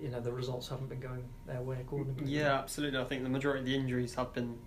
you 0.00 0.08
know 0.08 0.20
the 0.20 0.32
results 0.32 0.68
haven't 0.68 0.88
been 0.88 1.00
going 1.00 1.24
their 1.46 1.60
way 1.60 1.78
according 1.80 2.14
to 2.16 2.24
Yeah, 2.24 2.58
absolutely. 2.58 2.98
I 2.98 3.04
think 3.04 3.22
the 3.22 3.28
majority 3.28 3.60
of 3.60 3.66
the 3.66 3.74
injuries 3.74 4.14
have 4.14 4.32
been 4.32 4.58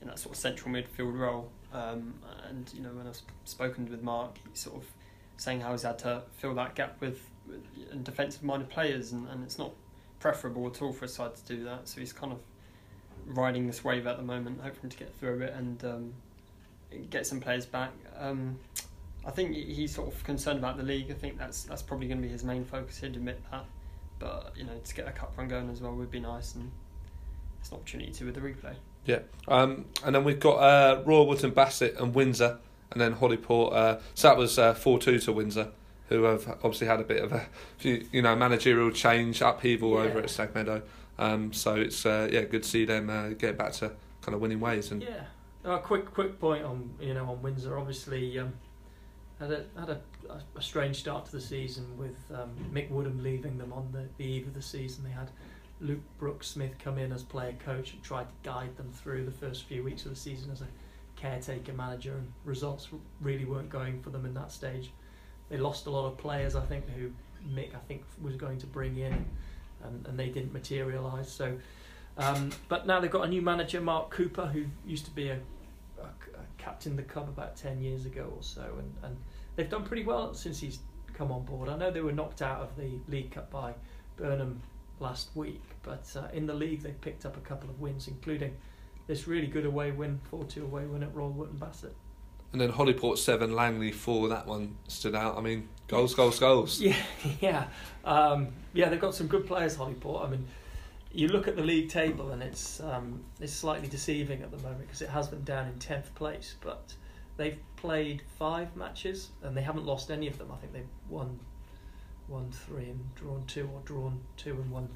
in 0.00 0.08
that 0.08 0.18
sort 0.18 0.34
of 0.34 0.40
central 0.40 0.74
midfield 0.74 1.18
role. 1.18 1.50
Um, 1.72 2.14
and 2.48 2.70
you 2.74 2.82
know, 2.82 2.90
when 2.90 3.06
I've 3.06 3.20
spoken 3.44 3.90
with 3.90 4.02
Mark, 4.02 4.36
he's 4.50 4.60
sort 4.60 4.76
of 4.76 4.84
saying 5.36 5.60
how 5.60 5.72
he's 5.72 5.82
had 5.82 5.98
to 6.00 6.22
fill 6.36 6.54
that 6.54 6.74
gap 6.74 7.00
with, 7.00 7.20
with 7.46 8.04
defensive-minded 8.04 8.68
players, 8.68 9.12
and, 9.12 9.28
and 9.28 9.44
it's 9.44 9.58
not 9.58 9.72
preferable 10.20 10.66
at 10.66 10.80
all 10.82 10.92
for 10.92 11.04
a 11.04 11.08
side 11.08 11.36
to 11.36 11.56
do 11.56 11.64
that. 11.64 11.88
So 11.88 12.00
he's 12.00 12.12
kind 12.12 12.32
of 12.32 12.40
riding 13.26 13.66
this 13.66 13.84
wave 13.84 14.06
at 14.06 14.16
the 14.16 14.22
moment, 14.22 14.60
hoping 14.62 14.90
to 14.90 14.96
get 14.96 15.14
through 15.18 15.42
it 15.42 15.52
and 15.54 15.84
um, 15.84 16.14
get 17.10 17.26
some 17.26 17.40
players 17.40 17.66
back. 17.66 17.92
Um, 18.18 18.58
I 19.26 19.30
think 19.30 19.54
he's 19.54 19.94
sort 19.94 20.12
of 20.12 20.24
concerned 20.24 20.58
about 20.58 20.76
the 20.76 20.82
league. 20.82 21.10
I 21.10 21.14
think 21.14 21.38
that's 21.38 21.64
that's 21.64 21.82
probably 21.82 22.06
going 22.08 22.20
to 22.20 22.26
be 22.26 22.32
his 22.32 22.44
main 22.44 22.64
focus. 22.64 22.98
He'd 22.98 23.16
admit 23.16 23.40
that. 23.50 23.64
but 24.18 24.52
you 24.56 24.64
know 24.64 24.72
to 24.82 24.94
get 24.94 25.06
a 25.06 25.12
cup 25.12 25.32
run 25.36 25.48
going 25.48 25.68
as 25.70 25.80
well 25.80 25.94
would 25.94 26.10
be 26.10 26.20
nice, 26.20 26.54
and 26.54 26.70
it's 27.60 27.70
an 27.70 27.76
opportunity 27.76 28.10
to 28.12 28.24
with 28.24 28.34
the 28.34 28.40
replay. 28.40 28.74
Yeah, 29.04 29.20
um, 29.48 29.86
and 30.04 30.14
then 30.14 30.24
we've 30.24 30.40
got 30.40 30.56
uh, 30.56 31.02
Royal 31.04 31.26
Wootton 31.26 31.50
Bassett 31.52 31.96
and 31.98 32.14
Windsor, 32.14 32.58
and 32.92 33.00
then 33.00 33.14
Holyport. 33.14 33.72
Uh, 33.72 33.98
so 34.14 34.28
that 34.28 34.36
was 34.36 34.58
uh, 34.58 34.74
four 34.74 34.98
two 34.98 35.18
to 35.20 35.32
Windsor, 35.32 35.68
who 36.08 36.22
have 36.24 36.48
obviously 36.48 36.86
had 36.86 37.00
a 37.00 37.04
bit 37.04 37.22
of 37.22 37.32
a 37.32 37.46
few, 37.76 38.06
you 38.12 38.22
know 38.22 38.34
managerial 38.34 38.90
change 38.90 39.40
upheaval 39.42 39.90
Yeah. 39.92 40.10
over 40.10 40.20
at 40.20 40.30
Stag 40.30 40.54
Meadow. 40.54 40.82
Um, 41.18 41.52
so 41.52 41.74
it's 41.74 42.06
uh, 42.06 42.28
yeah 42.32 42.42
good 42.42 42.62
to 42.62 42.68
see 42.68 42.84
them 42.84 43.10
uh, 43.10 43.30
get 43.30 43.58
back 43.58 43.72
to 43.74 43.92
kind 44.22 44.34
of 44.34 44.40
winning 44.40 44.60
ways 44.60 44.90
and 44.90 45.02
Yeah. 45.02 45.24
A 45.64 45.78
quick 45.78 46.12
quick 46.12 46.38
point 46.38 46.64
on 46.64 46.90
you 47.00 47.14
know 47.14 47.24
on 47.26 47.42
Windsor. 47.42 47.78
Obviously, 47.78 48.38
um, 48.38 48.52
had 49.40 49.50
a 49.50 49.64
had 49.78 49.90
a, 49.90 50.00
a 50.56 50.62
strange 50.62 50.96
start 50.96 51.26
to 51.26 51.32
the 51.32 51.40
season 51.40 51.84
with 51.98 52.16
um, 52.32 52.50
Mick 52.72 52.90
Woodham 52.90 53.22
leaving 53.22 53.58
them 53.58 53.72
on 53.72 53.88
the, 53.92 54.04
the 54.18 54.24
eve 54.24 54.46
of 54.46 54.54
the 54.54 54.62
season. 54.62 55.04
They 55.04 55.10
had 55.10 55.30
Luke 55.80 56.00
Brooks 56.18 56.46
Smith 56.46 56.72
come 56.78 56.96
in 56.96 57.12
as 57.12 57.22
player 57.22 57.54
coach 57.64 57.92
and 57.92 58.02
tried 58.02 58.28
to 58.28 58.34
guide 58.48 58.76
them 58.76 58.90
through 58.92 59.24
the 59.24 59.32
first 59.32 59.64
few 59.64 59.82
weeks 59.82 60.04
of 60.04 60.10
the 60.10 60.16
season 60.16 60.50
as 60.52 60.60
a 60.60 60.68
caretaker 61.16 61.72
manager, 61.72 62.14
and 62.14 62.32
results 62.44 62.88
really 63.20 63.44
weren't 63.44 63.70
going 63.70 64.00
for 64.00 64.10
them 64.10 64.24
in 64.24 64.34
that 64.34 64.52
stage. 64.52 64.92
They 65.48 65.56
lost 65.56 65.86
a 65.86 65.90
lot 65.90 66.06
of 66.06 66.18
players, 66.18 66.54
I 66.54 66.64
think, 66.64 66.88
who 66.90 67.10
Mick 67.52 67.74
I 67.74 67.80
think 67.88 68.04
was 68.22 68.36
going 68.36 68.58
to 68.58 68.66
bring 68.66 68.98
in, 68.98 69.24
and, 69.82 70.06
and 70.06 70.18
they 70.18 70.28
didn't 70.28 70.52
materialise. 70.52 71.28
So. 71.28 71.58
Um, 72.18 72.50
but 72.68 72.86
now 72.86 73.00
they've 73.00 73.10
got 73.10 73.24
a 73.26 73.28
new 73.28 73.40
manager, 73.42 73.80
Mark 73.80 74.10
Cooper, 74.10 74.46
who 74.46 74.64
used 74.86 75.04
to 75.04 75.10
be 75.12 75.28
a, 75.28 75.38
a, 76.00 76.04
a 76.04 76.44
captain 76.58 76.96
the 76.96 77.02
club 77.04 77.28
about 77.28 77.56
ten 77.56 77.80
years 77.80 78.06
ago 78.06 78.32
or 78.36 78.42
so, 78.42 78.62
and, 78.78 78.92
and 79.04 79.16
they've 79.56 79.70
done 79.70 79.84
pretty 79.84 80.04
well 80.04 80.34
since 80.34 80.58
he's 80.60 80.80
come 81.14 81.30
on 81.32 81.44
board. 81.44 81.68
I 81.68 81.76
know 81.76 81.90
they 81.90 82.00
were 82.00 82.12
knocked 82.12 82.42
out 82.42 82.60
of 82.60 82.76
the 82.76 82.90
League 83.08 83.30
Cup 83.30 83.50
by 83.50 83.74
Burnham 84.16 84.60
last 85.00 85.30
week, 85.36 85.62
but 85.82 86.04
uh, 86.16 86.26
in 86.32 86.46
the 86.46 86.54
league 86.54 86.82
they've 86.82 87.00
picked 87.00 87.24
up 87.24 87.36
a 87.36 87.40
couple 87.40 87.70
of 87.70 87.80
wins, 87.80 88.08
including 88.08 88.56
this 89.06 89.28
really 89.28 89.46
good 89.46 89.64
away 89.64 89.92
win, 89.92 90.20
four-two 90.30 90.64
away 90.64 90.86
win 90.86 91.02
at 91.04 91.14
Royal 91.14 91.30
Wootton 91.30 91.56
Bassett. 91.56 91.94
and 92.52 92.60
then 92.60 92.72
Holyport 92.72 93.18
seven 93.18 93.52
Langley 93.54 93.92
four. 93.92 94.28
That 94.28 94.46
one 94.46 94.76
stood 94.88 95.14
out. 95.14 95.38
I 95.38 95.40
mean 95.40 95.68
goals, 95.86 96.14
goals, 96.14 96.40
goals. 96.40 96.80
Yeah, 96.80 96.96
yeah, 97.40 97.68
um, 98.04 98.48
yeah. 98.72 98.88
They've 98.88 99.00
got 99.00 99.14
some 99.14 99.28
good 99.28 99.46
players, 99.46 99.76
Holyport. 99.76 100.26
I 100.26 100.30
mean, 100.30 100.46
you 101.12 101.28
look 101.28 101.48
at 101.48 101.56
the 101.56 101.62
league 101.62 101.88
table 101.88 102.32
and 102.32 102.42
it's 102.42 102.80
um, 102.80 103.24
it's 103.40 103.52
slightly 103.52 103.88
deceiving 103.88 104.42
at 104.42 104.50
the 104.50 104.58
moment 104.58 104.80
because 104.80 105.02
it 105.02 105.08
has 105.08 105.28
them 105.28 105.42
down 105.42 105.66
in 105.66 105.78
tenth 105.78 106.14
place, 106.14 106.56
but 106.60 106.94
they've 107.36 107.58
played 107.76 108.22
five 108.38 108.74
matches 108.76 109.30
and 109.42 109.56
they 109.56 109.62
haven't 109.62 109.86
lost 109.86 110.10
any 110.10 110.26
of 110.26 110.38
them. 110.38 110.50
I 110.52 110.56
think 110.56 110.72
they've 110.72 110.86
won 111.08 111.38
one 112.26 112.50
three 112.50 112.90
and 112.90 113.14
drawn 113.14 113.44
two, 113.46 113.68
or 113.72 113.80
drawn 113.84 114.20
two 114.36 114.52
and 114.52 114.70
one. 114.70 114.88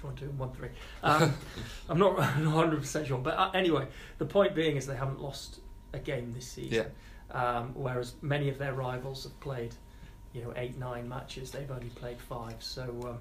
Drawn 0.00 0.14
two 0.16 0.26
and 0.26 0.38
one 0.38 0.52
three. 0.52 0.70
Um, 1.02 1.34
I'm 1.88 1.98
not 1.98 2.16
100 2.18 2.80
percent 2.80 3.06
sure, 3.08 3.18
but 3.18 3.36
uh, 3.36 3.50
anyway, 3.52 3.86
the 4.18 4.26
point 4.26 4.54
being 4.54 4.76
is 4.76 4.86
they 4.86 4.96
haven't 4.96 5.20
lost 5.20 5.60
a 5.92 5.98
game 5.98 6.32
this 6.32 6.46
season. 6.46 6.86
Um, 7.32 7.72
whereas 7.74 8.14
many 8.22 8.48
of 8.48 8.58
their 8.58 8.72
rivals 8.74 9.24
have 9.24 9.38
played, 9.40 9.74
you 10.32 10.42
know, 10.42 10.52
eight, 10.56 10.78
nine 10.78 11.08
matches. 11.08 11.50
They've 11.50 11.70
only 11.70 11.90
played 11.90 12.20
five. 12.20 12.56
So 12.60 12.82
um, 13.04 13.18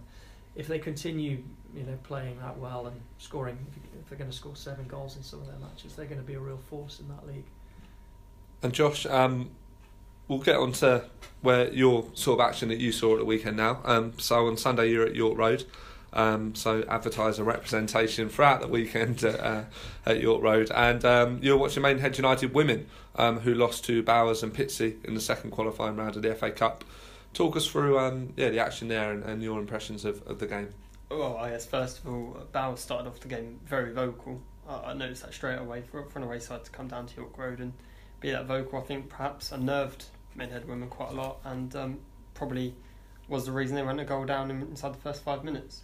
if 0.60 0.68
they 0.68 0.78
continue, 0.78 1.42
you 1.74 1.84
know, 1.84 1.98
playing 2.04 2.38
that 2.42 2.58
well 2.60 2.88
and 2.88 3.00
scoring, 3.18 3.58
if, 3.98 4.10
they're 4.10 4.18
going 4.18 4.30
to 4.30 4.36
score 4.36 4.56
seven 4.56 4.86
goals 4.88 5.16
in 5.16 5.24
some 5.24 5.40
of 5.40 5.48
their 5.48 5.60
matches, 5.60 5.96
they're 5.96 6.06
going 6.06 6.20
to 6.20 6.26
be 6.26 6.34
a 6.34 6.40
real 6.40 6.58
force 6.58 7.00
in 7.00 7.08
that 7.08 7.26
league. 7.26 7.46
And 8.62 8.74
Josh, 8.74 9.06
um, 9.06 9.52
we'll 10.28 10.40
get 10.40 10.58
on 10.58 10.74
to 10.74 11.06
where 11.42 11.72
your 11.72 12.08
sort 12.14 12.40
of 12.40 12.46
action 12.46 12.68
that 12.70 12.80
you 12.80 12.92
saw 12.92 13.14
at 13.14 13.20
the 13.20 13.26
weekend 13.26 13.56
now. 13.56 13.80
Um, 13.86 14.20
so 14.20 14.48
on 14.48 14.58
Sunday 14.58 14.90
you're 14.90 15.06
at 15.06 15.16
York 15.16 15.38
Road. 15.38 15.64
Um, 16.12 16.56
so 16.56 16.84
advertiser 16.90 17.44
representation 17.44 18.28
throughout 18.28 18.62
the 18.62 18.68
weekend 18.68 19.24
at, 19.24 19.40
uh, 19.40 19.64
at 20.06 20.20
York 20.20 20.42
Road, 20.42 20.72
and 20.74 21.06
um, 21.06 21.40
you're 21.44 21.56
watching 21.56 21.84
Maidenhead 21.84 22.18
United 22.18 22.54
women, 22.54 22.88
um, 23.16 23.42
who 23.42 23.54
lost 23.54 23.86
to 23.86 24.02
Bowers 24.02 24.42
and 24.42 24.52
Pitsea 24.52 25.06
in 25.06 25.14
the 25.14 25.22
second 25.22 25.52
qualifying 25.52 25.96
round 25.96 26.16
of 26.16 26.24
the 26.24 26.34
FA 26.34 26.50
Cup. 26.50 26.84
Talk 27.34 27.56
us 27.56 27.68
through 27.68 28.00
um, 28.00 28.34
yeah 28.36 28.50
the 28.50 28.60
action 28.60 28.88
there 28.88 29.12
and, 29.12 29.24
and 29.24 29.42
your 29.44 29.60
impressions 29.60 30.06
of, 30.06 30.26
of 30.28 30.40
the 30.40 30.48
game. 30.48 30.70
Well, 31.10 31.38
I 31.38 31.52
guess 31.52 31.66
first 31.66 32.00
of 32.00 32.08
all, 32.08 32.38
Bowers 32.52 32.80
started 32.80 33.08
off 33.08 33.20
the 33.20 33.28
game 33.28 33.60
very 33.66 33.94
vocal. 33.94 34.42
I, 34.68 34.92
I 34.92 34.94
noticed 34.94 35.24
that 35.24 35.34
straight 35.34 35.58
away 35.58 35.82
for, 35.82 36.04
for 36.06 36.20
an 36.20 36.26
away 36.26 36.40
side 36.40 36.64
to 36.66 36.72
come 36.72 36.88
down 36.88 37.08
to 37.08 37.16
York 37.16 37.38
Road 37.38 37.60
and 37.60 37.74
be 38.20 38.32
that 38.32 38.46
vocal. 38.46 38.80
I 38.80 38.84
think 38.84 39.10
perhaps 39.10 39.52
unnerved 39.52 40.06
Maidenhead 40.36 40.68
women 40.68 40.90
quite 40.90 41.12
a 41.12 41.16
lot 41.16 41.40
and 41.46 41.76
um, 41.76 42.00
probably 42.34 42.76
was 43.28 43.46
the 43.46 43.52
reason 43.52 43.76
they 43.76 43.84
went 43.84 44.00
a 44.00 44.06
goal 44.06 44.26
down 44.26 44.50
inside 44.52 44.94
the 44.94 45.00
first 45.00 45.24
five 45.24 45.44
minutes. 45.44 45.82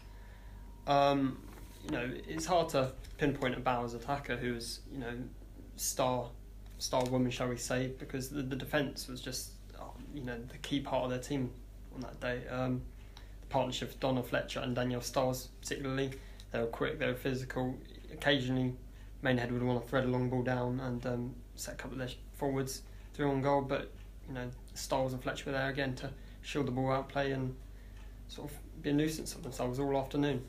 Um, 0.87 1.39
you 1.85 1.91
know, 1.91 2.11
it's 2.27 2.45
hard 2.45 2.69
to 2.69 2.91
pinpoint 3.17 3.55
a 3.55 3.59
Bowers 3.59 3.93
attacker 3.93 4.35
who 4.35 4.53
was, 4.53 4.79
you 4.91 4.99
know, 4.99 5.13
star 5.75 6.29
star 6.77 7.05
woman, 7.05 7.31
shall 7.31 7.47
we 7.47 7.57
say, 7.57 7.91
because 7.99 8.29
the, 8.29 8.41
the 8.41 8.55
defence 8.55 9.07
was 9.07 9.21
just, 9.21 9.51
uh, 9.51 9.54
you 10.15 10.23
know, 10.23 10.37
the 10.49 10.57
key 10.59 10.79
part 10.79 11.03
of 11.03 11.09
their 11.09 11.19
team 11.19 11.51
on 11.93 12.01
that 12.01 12.19
day. 12.19 12.47
Um, 12.47 12.81
the 13.41 13.47
partnership 13.47 13.91
of 13.91 13.99
Donald 13.99 14.27
Fletcher 14.27 14.61
and 14.61 14.75
Daniel 14.75 15.01
Stiles, 15.01 15.49
particularly, 15.61 16.11
they 16.51 16.59
were 16.59 16.67
quick, 16.67 16.99
they 16.99 17.07
were 17.07 17.15
physical. 17.15 17.75
Occasionally, 18.13 18.73
Maidenhead 19.21 19.51
would 19.51 19.61
want 19.61 19.83
to 19.83 19.89
thread 19.89 20.05
a 20.05 20.07
long 20.07 20.29
ball 20.29 20.41
down 20.41 20.79
and 20.79 21.05
um, 21.05 21.35
set 21.55 21.73
a 21.73 21.77
couple 21.77 21.99
of 22.01 22.07
their 22.07 22.15
forwards 22.33 22.81
through 23.13 23.29
on 23.29 23.41
goal, 23.41 23.61
but 23.61 23.91
you 24.27 24.33
know, 24.33 24.49
Stiles 24.73 25.13
and 25.13 25.21
Fletcher 25.21 25.45
were 25.47 25.51
there 25.51 25.69
again 25.69 25.95
to 25.95 26.09
shield 26.41 26.67
the 26.67 26.71
ball 26.71 26.91
out, 26.91 27.09
play, 27.09 27.31
and 27.31 27.55
sort 28.27 28.49
of 28.49 28.81
be 28.81 28.89
a 28.89 28.93
nuisance 28.93 29.35
of 29.35 29.43
themselves 29.43 29.79
all 29.79 29.97
afternoon. 29.97 30.43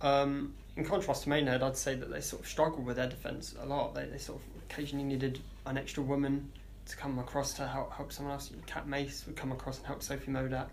Um, 0.00 0.54
in 0.76 0.84
contrast 0.84 1.22
to 1.22 1.28
Maidenhead, 1.28 1.62
I'd 1.62 1.76
say 1.76 1.94
that 1.94 2.10
they 2.10 2.20
sort 2.20 2.42
of 2.42 2.48
struggled 2.48 2.84
with 2.84 2.96
their 2.96 3.08
defence 3.08 3.54
a 3.60 3.66
lot. 3.66 3.94
They, 3.94 4.06
they 4.06 4.18
sort 4.18 4.40
of 4.40 4.62
occasionally 4.68 5.04
needed 5.04 5.40
an 5.66 5.78
extra 5.78 6.02
woman 6.02 6.50
to 6.86 6.96
come 6.96 7.18
across 7.18 7.54
to 7.54 7.66
help 7.66 7.92
help 7.92 8.12
someone 8.12 8.34
else. 8.34 8.50
Kat 8.66 8.86
Mace 8.86 9.24
would 9.26 9.36
come 9.36 9.52
across 9.52 9.78
and 9.78 9.86
help 9.86 10.02
Sophie 10.02 10.30
Modak, 10.30 10.68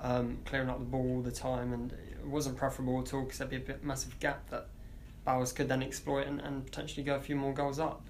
um, 0.00 0.38
clearing 0.44 0.68
up 0.68 0.78
the 0.78 0.84
ball 0.84 1.16
all 1.16 1.22
the 1.22 1.32
time, 1.32 1.72
and 1.72 1.92
it 1.92 2.26
wasn't 2.26 2.56
preferable 2.56 3.00
at 3.00 3.12
all 3.12 3.22
because 3.22 3.38
there'd 3.38 3.50
be 3.50 3.56
a 3.56 3.60
bit 3.60 3.84
massive 3.84 4.18
gap 4.20 4.48
that 4.50 4.68
Bowers 5.24 5.52
could 5.52 5.68
then 5.68 5.82
exploit 5.82 6.26
and, 6.26 6.40
and 6.40 6.64
potentially 6.64 7.02
go 7.02 7.14
a 7.14 7.20
few 7.20 7.36
more 7.36 7.52
goals 7.52 7.78
up. 7.78 8.02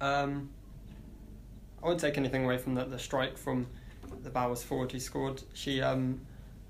Um, 0.00 0.50
I 1.82 1.86
wouldn't 1.86 2.00
take 2.00 2.16
anything 2.18 2.44
away 2.44 2.58
from 2.58 2.74
the, 2.74 2.84
the 2.84 2.98
strike 2.98 3.36
from 3.36 3.66
the 4.22 4.30
Bowers 4.30 4.62
forward 4.62 4.92
who 4.92 5.00
scored. 5.00 5.42
She, 5.52 5.82
um, 5.82 6.20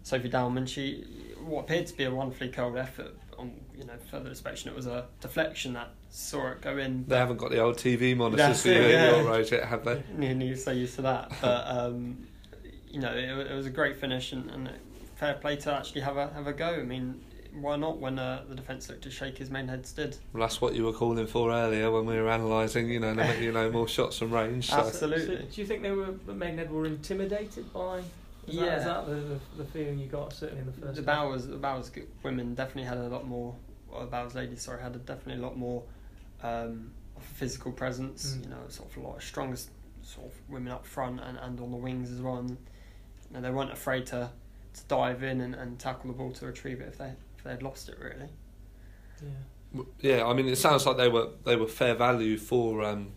Sophie 0.03 0.31
Dalman, 0.31 0.67
she 0.67 1.05
what 1.45 1.61
appeared 1.61 1.87
to 1.87 1.97
be 1.97 2.05
a 2.05 2.11
wonderfully 2.11 2.49
curled 2.49 2.77
effort. 2.77 3.15
On 3.39 3.53
you 3.77 3.85
know 3.85 3.95
further 4.11 4.29
inspection, 4.29 4.71
it 4.71 4.77
was 4.77 4.87
a 4.87 5.07
deflection 5.21 5.75
that 5.75 5.91
saw 6.09 6.49
it 6.53 6.63
go 6.63 6.79
in. 6.79 7.05
They 7.07 7.17
haven't 7.17 7.37
got 7.37 7.51
the 7.51 7.59
old 7.59 7.77
TV 7.77 8.17
monitors 8.17 8.63
for 8.63 8.69
you 8.69 8.75
it, 8.75 8.95
at 8.95 9.15
yeah. 9.15 9.23
York 9.23 9.51
yet, 9.51 9.65
have 9.65 9.85
they? 9.85 10.03
Near 10.17 10.33
you're 10.33 10.57
so 10.57 10.71
used 10.71 10.97
to 10.97 11.03
that, 11.03 11.33
but 11.41 11.67
um, 11.67 12.27
you 12.89 13.01
know 13.01 13.13
it, 13.13 13.51
it 13.51 13.55
was 13.55 13.67
a 13.67 13.71
great 13.71 13.97
finish 13.97 14.33
and, 14.33 14.51
and 14.51 14.71
fair 15.17 15.35
play 15.35 15.57
to 15.57 15.73
actually 15.73 16.03
have 16.03 16.17
a 16.17 16.29
have 16.33 16.47
a 16.47 16.53
go. 16.53 16.69
I 16.69 16.83
mean, 16.83 17.21
why 17.61 17.77
not 17.77 17.99
when 17.99 18.19
uh, 18.19 18.45
the 18.49 18.55
defence 18.55 18.89
looked 18.89 19.07
as 19.07 19.13
shaky 19.13 19.43
as 19.43 19.51
Maidenhead's 19.51 19.93
did? 19.93 20.17
Well, 20.33 20.43
that's 20.43 20.61
what 20.61 20.75
you 20.75 20.85
were 20.85 20.93
calling 20.93 21.27
for 21.27 21.51
earlier 21.51 21.91
when 21.91 22.07
we 22.07 22.15
were 22.17 22.29
analysing, 22.29 22.91
you 22.91 23.01
know, 23.01 23.13
you 23.41 23.53
know, 23.53 23.71
more 23.71 23.89
shots 23.89 24.19
from 24.19 24.31
range. 24.31 24.71
So. 24.71 24.77
Absolutely. 24.77 25.37
So, 25.39 25.43
do 25.43 25.61
you 25.61 25.67
think 25.67 25.83
they 25.83 25.91
were 25.91 26.15
the 26.27 26.35
Maidenhead 26.35 26.71
were 26.71 26.87
intimidated 26.87 27.73
by? 27.73 28.03
Is 28.47 28.55
Yeah. 28.55 28.77
is 28.77 28.85
that 28.85 29.07
the, 29.07 29.15
the, 29.15 29.41
the 29.59 29.65
feeling 29.65 29.99
you 29.99 30.07
got 30.07 30.33
certainly 30.33 30.61
in 30.61 30.67
the 30.67 30.73
first? 30.73 30.95
The 30.97 31.03
half? 31.03 31.07
Bowers, 31.07 31.47
the 31.47 31.57
Bowers 31.57 31.91
women 32.23 32.55
definitely 32.55 32.85
had 32.85 32.99
a 32.99 33.09
lot 33.09 33.27
more. 33.27 33.55
Well, 33.91 34.01
the 34.03 34.07
Bowers 34.07 34.35
ladies, 34.35 34.63
sorry, 34.63 34.83
had 34.83 34.95
a, 34.95 34.99
definitely 34.99 35.43
a 35.43 35.47
lot 35.47 35.57
more 35.57 35.83
um, 36.43 36.93
of 37.17 37.23
a 37.23 37.27
physical 37.35 37.73
presence. 37.73 38.35
Mm. 38.35 38.45
You 38.45 38.51
know, 38.51 38.57
sort 38.69 38.91
of 38.91 38.97
a 38.97 39.01
lot 39.01 39.17
of 39.17 39.23
strongest 39.23 39.71
sort 40.03 40.27
of 40.27 40.33
women 40.49 40.73
up 40.73 40.87
front 40.87 41.21
and, 41.21 41.39
and 41.39 41.61
on 41.61 41.71
the 41.71 41.77
wings 41.77 42.11
as 42.11 42.21
well. 42.21 42.37
And 42.37 42.51
you 42.51 42.57
know, 43.35 43.41
they 43.41 43.51
weren't 43.51 43.73
afraid 43.73 44.07
to, 44.07 44.31
to 44.75 44.81
dive 44.89 45.23
in 45.23 45.41
and, 45.41 45.55
and 45.55 45.79
tackle 45.79 46.11
the 46.11 46.17
ball 46.17 46.33
to 46.33 46.47
retrieve 46.47 46.81
it 46.81 46.89
if 46.89 46.99
they 46.99 47.13
if 47.37 47.45
they 47.45 47.51
had 47.51 47.63
lost 47.63 47.89
it 47.89 47.99
really. 47.99 48.29
Yeah. 49.23 49.29
Yeah, 50.01 50.25
I 50.25 50.33
mean, 50.33 50.49
it 50.49 50.57
sounds 50.57 50.87
like 50.87 50.97
they 50.97 51.09
were 51.09 51.29
they 51.45 51.57
were 51.57 51.67
fair 51.67 51.95
value 51.95 52.39
for 52.39 52.83
um, 52.85 53.09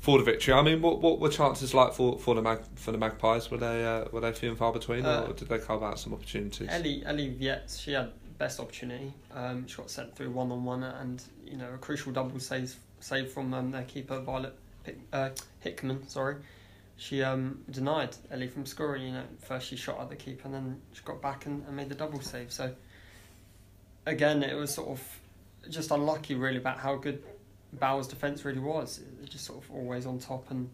for 0.00 0.18
the 0.18 0.24
victory. 0.24 0.54
I 0.54 0.62
mean, 0.62 0.80
what 0.82 1.00
what 1.00 1.20
were 1.20 1.28
chances 1.28 1.74
like 1.74 1.92
for 1.92 2.18
for 2.18 2.34
the 2.34 2.42
mag, 2.42 2.60
for 2.74 2.90
the 2.90 2.98
Magpies? 2.98 3.50
Were 3.50 3.58
they 3.58 3.84
uh, 3.84 4.06
were 4.10 4.20
they 4.20 4.32
few 4.32 4.48
and 4.48 4.58
far 4.58 4.72
between, 4.72 5.04
Uh, 5.04 5.26
or 5.28 5.34
did 5.34 5.48
they 5.48 5.58
carve 5.58 5.82
out 5.82 5.98
some 5.98 6.12
opportunities? 6.12 6.68
Ellie 6.70 7.02
Ellie 7.04 7.28
Vietz, 7.28 7.78
she 7.78 7.92
had 7.92 8.10
best 8.38 8.58
opportunity. 8.58 9.12
Um, 9.32 9.66
she 9.66 9.76
got 9.76 9.90
sent 9.90 10.16
through 10.16 10.30
one 10.30 10.50
on 10.50 10.64
one 10.64 10.82
and 10.82 11.22
you 11.46 11.56
know 11.56 11.72
a 11.74 11.78
crucial 11.78 12.12
double 12.12 12.40
save 12.40 12.74
save 13.00 13.30
from 13.30 13.52
um, 13.52 13.70
their 13.70 13.84
keeper 13.84 14.18
Violet 14.20 14.54
Pick, 14.84 14.98
uh, 15.12 15.30
Hickman. 15.60 16.08
Sorry, 16.08 16.36
she 16.96 17.22
um, 17.22 17.60
denied 17.70 18.16
Ellie 18.30 18.48
from 18.48 18.64
scoring. 18.64 19.02
You 19.02 19.12
know, 19.12 19.24
first 19.40 19.68
she 19.68 19.76
shot 19.76 20.00
at 20.00 20.08
the 20.08 20.16
keeper 20.16 20.46
and 20.46 20.54
then 20.54 20.80
she 20.92 21.02
got 21.02 21.20
back 21.20 21.44
and, 21.44 21.64
and 21.66 21.76
made 21.76 21.90
the 21.90 21.94
double 21.94 22.20
save. 22.20 22.50
So 22.50 22.74
again, 24.06 24.42
it 24.42 24.54
was 24.54 24.72
sort 24.72 24.88
of 24.88 25.20
just 25.68 25.90
unlucky 25.90 26.34
really 26.34 26.56
about 26.56 26.78
how 26.78 26.96
good 26.96 27.22
Bowers' 27.74 28.06
defence 28.08 28.44
really 28.44 28.58
was. 28.60 29.00
It 29.22 29.30
just 29.30 29.44
sort 29.44 29.62
of 29.62 29.70
always 29.70 30.06
on 30.06 30.18
top 30.18 30.50
and 30.50 30.68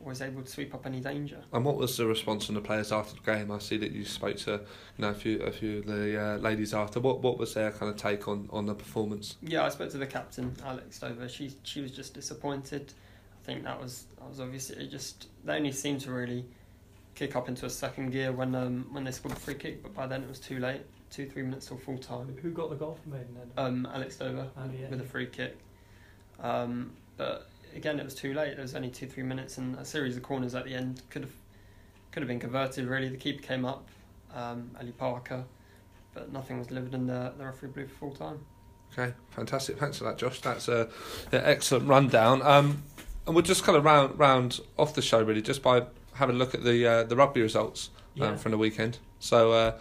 always 0.00 0.20
able 0.20 0.42
to 0.42 0.50
sweep 0.50 0.74
up 0.74 0.84
any 0.84 0.98
danger. 1.00 1.38
And 1.52 1.64
what 1.64 1.76
was 1.76 1.96
the 1.96 2.04
response 2.06 2.46
from 2.46 2.56
the 2.56 2.60
players 2.60 2.90
after 2.90 3.14
the 3.14 3.20
game? 3.20 3.52
I 3.52 3.58
see 3.58 3.76
that 3.78 3.92
you 3.92 4.04
spoke 4.04 4.36
to 4.38 4.50
you 4.52 4.58
know 4.98 5.10
a 5.10 5.14
few 5.14 5.38
a 5.40 5.52
few 5.52 5.78
of 5.78 5.86
the 5.86 6.20
uh, 6.20 6.36
ladies 6.38 6.74
after. 6.74 6.98
What 7.00 7.20
what 7.22 7.38
was 7.38 7.54
their 7.54 7.70
kind 7.70 7.90
of 7.90 7.96
take 7.96 8.26
on, 8.26 8.48
on 8.52 8.66
the 8.66 8.74
performance? 8.74 9.36
Yeah, 9.42 9.64
I 9.64 9.68
spoke 9.68 9.90
to 9.90 9.98
the 9.98 10.06
captain, 10.06 10.54
Alex 10.64 10.98
Dover. 10.98 11.28
She 11.28 11.52
she 11.62 11.80
was 11.80 11.92
just 11.92 12.14
disappointed. 12.14 12.92
I 13.40 13.44
think 13.44 13.62
that 13.64 13.80
was 13.80 14.06
that 14.18 14.28
was 14.28 14.40
obviously 14.40 14.84
it 14.84 14.90
just 14.90 15.28
they 15.44 15.54
only 15.56 15.72
seemed 15.72 16.00
to 16.02 16.12
really 16.12 16.44
kick 17.14 17.36
up 17.36 17.48
into 17.48 17.66
a 17.66 17.70
second 17.70 18.10
gear 18.10 18.32
when 18.32 18.54
um, 18.56 18.86
when 18.90 19.04
they 19.04 19.10
scored 19.12 19.36
a 19.36 19.38
free 19.40 19.54
kick, 19.54 19.82
but 19.84 19.94
by 19.94 20.06
then 20.08 20.22
it 20.22 20.28
was 20.28 20.40
too 20.40 20.58
late. 20.58 20.80
Two 21.10 21.28
three 21.28 21.42
minutes 21.42 21.66
till 21.66 21.76
full 21.76 21.98
time. 21.98 22.34
Who 22.42 22.50
got 22.50 22.70
the 22.70 22.76
goal 22.76 22.98
for 23.02 23.10
Maidenhead? 23.10 23.50
Um, 23.56 23.86
Alex 23.94 24.16
Dover 24.16 24.48
Oh, 24.56 24.62
yeah. 24.76 24.88
with 24.88 25.00
a 25.00 25.04
free 25.04 25.26
kick. 25.26 25.58
Um, 26.40 26.92
but 27.16 27.48
again, 27.74 27.98
it 28.00 28.04
was 28.04 28.14
too 28.14 28.34
late. 28.34 28.54
There 28.56 28.62
was 28.62 28.74
only 28.74 28.90
two 28.90 29.06
three 29.06 29.22
minutes, 29.22 29.58
and 29.58 29.76
a 29.76 29.84
series 29.84 30.16
of 30.16 30.22
corners 30.22 30.54
at 30.54 30.64
the 30.64 30.74
end 30.74 31.02
could 31.10 31.22
have 31.22 31.32
could 32.10 32.22
have 32.22 32.28
been 32.28 32.40
converted. 32.40 32.86
Really, 32.86 33.08
the 33.08 33.16
keeper 33.16 33.42
came 33.42 33.64
up, 33.64 33.88
um, 34.34 34.70
Ali 34.78 34.92
Parker, 34.92 35.44
but 36.14 36.32
nothing 36.32 36.58
was 36.58 36.66
delivered, 36.66 36.94
and 36.94 37.08
the, 37.08 37.32
the 37.38 37.44
referee 37.44 37.68
blew 37.70 37.86
for 37.86 37.94
full 37.94 38.10
time. 38.14 38.40
Okay, 38.92 39.14
fantastic. 39.30 39.78
Thanks 39.78 39.96
for 39.98 40.04
that, 40.04 40.18
Josh. 40.18 40.40
That's 40.40 40.68
a, 40.68 40.82
an 41.32 41.40
excellent 41.44 41.88
rundown. 41.88 42.42
Um, 42.42 42.82
and 43.26 43.34
we'll 43.34 43.42
just 43.44 43.64
kind 43.64 43.78
of 43.78 43.84
round 43.84 44.18
round 44.18 44.60
off 44.78 44.94
the 44.94 45.00
show 45.02 45.22
really, 45.22 45.40
just 45.42 45.62
by 45.62 45.84
having 46.14 46.36
a 46.36 46.38
look 46.38 46.54
at 46.54 46.62
the 46.64 46.86
uh, 46.86 47.02
the 47.04 47.16
rugby 47.16 47.40
results 47.40 47.88
um, 48.20 48.22
Yeah. 48.22 48.36
from 48.36 48.52
the 48.52 48.58
weekend. 48.58 48.98
So, 49.20 49.52
uh, 49.52 49.78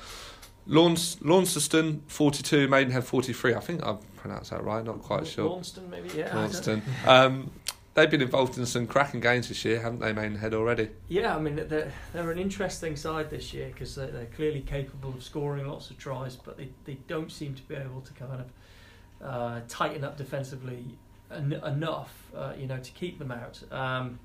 Lawns 0.67 1.17
Launceston 1.21 2.03
forty 2.07 2.43
two, 2.43 2.67
Maidenhead 2.69 3.03
forty 3.03 3.33
three. 3.33 3.53
I 3.55 3.59
think 3.59 3.83
I've 3.83 3.97
pronounced 4.21 4.51
that 4.51 4.63
right. 4.63 4.83
Not 4.83 5.01
quite 5.01 5.27
sure. 5.27 5.49
Launceston, 5.49 5.89
maybe. 5.89 6.09
Yeah. 6.15 6.35
Launceston. 6.35 6.81
Um, 7.07 7.51
they've 7.93 8.09
been 8.09 8.21
involved 8.21 8.57
in 8.57 8.65
some 8.65 8.87
cracking 8.87 9.19
games 9.19 9.49
this 9.49 9.65
year, 9.65 9.81
haven't 9.81 9.99
they, 9.99 10.13
Maidenhead 10.13 10.53
already? 10.53 10.89
Yeah, 11.07 11.35
I 11.35 11.39
mean 11.39 11.55
they're 11.55 11.91
they're 12.13 12.31
an 12.31 12.39
interesting 12.39 12.95
side 12.95 13.29
this 13.29 13.53
year 13.53 13.67
because 13.67 13.95
they're, 13.95 14.11
they're 14.11 14.27
clearly 14.27 14.61
capable 14.61 15.09
of 15.09 15.23
scoring 15.23 15.67
lots 15.67 15.89
of 15.89 15.97
tries, 15.97 16.35
but 16.35 16.57
they, 16.57 16.69
they 16.85 16.97
don't 17.07 17.31
seem 17.31 17.55
to 17.55 17.63
be 17.63 17.75
able 17.75 18.01
to 18.01 18.13
kind 18.13 18.41
of 18.41 19.27
uh, 19.27 19.61
tighten 19.67 20.03
up 20.03 20.17
defensively 20.17 20.85
en- 21.31 21.61
enough, 21.65 22.13
uh, 22.35 22.53
you 22.57 22.67
know, 22.67 22.77
to 22.77 22.91
keep 22.91 23.19
them 23.19 23.31
out. 23.31 23.61
Um, 23.71 24.19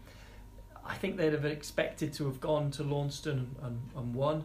I 0.85 0.95
think 0.95 1.17
they'd 1.17 1.33
have 1.33 1.45
expected 1.45 2.13
to 2.15 2.27
have 2.27 2.41
gone 2.41 2.71
to 2.73 2.85
Launceston 2.85 3.57
and, 3.63 3.81
and 3.97 4.15
won 4.15 4.45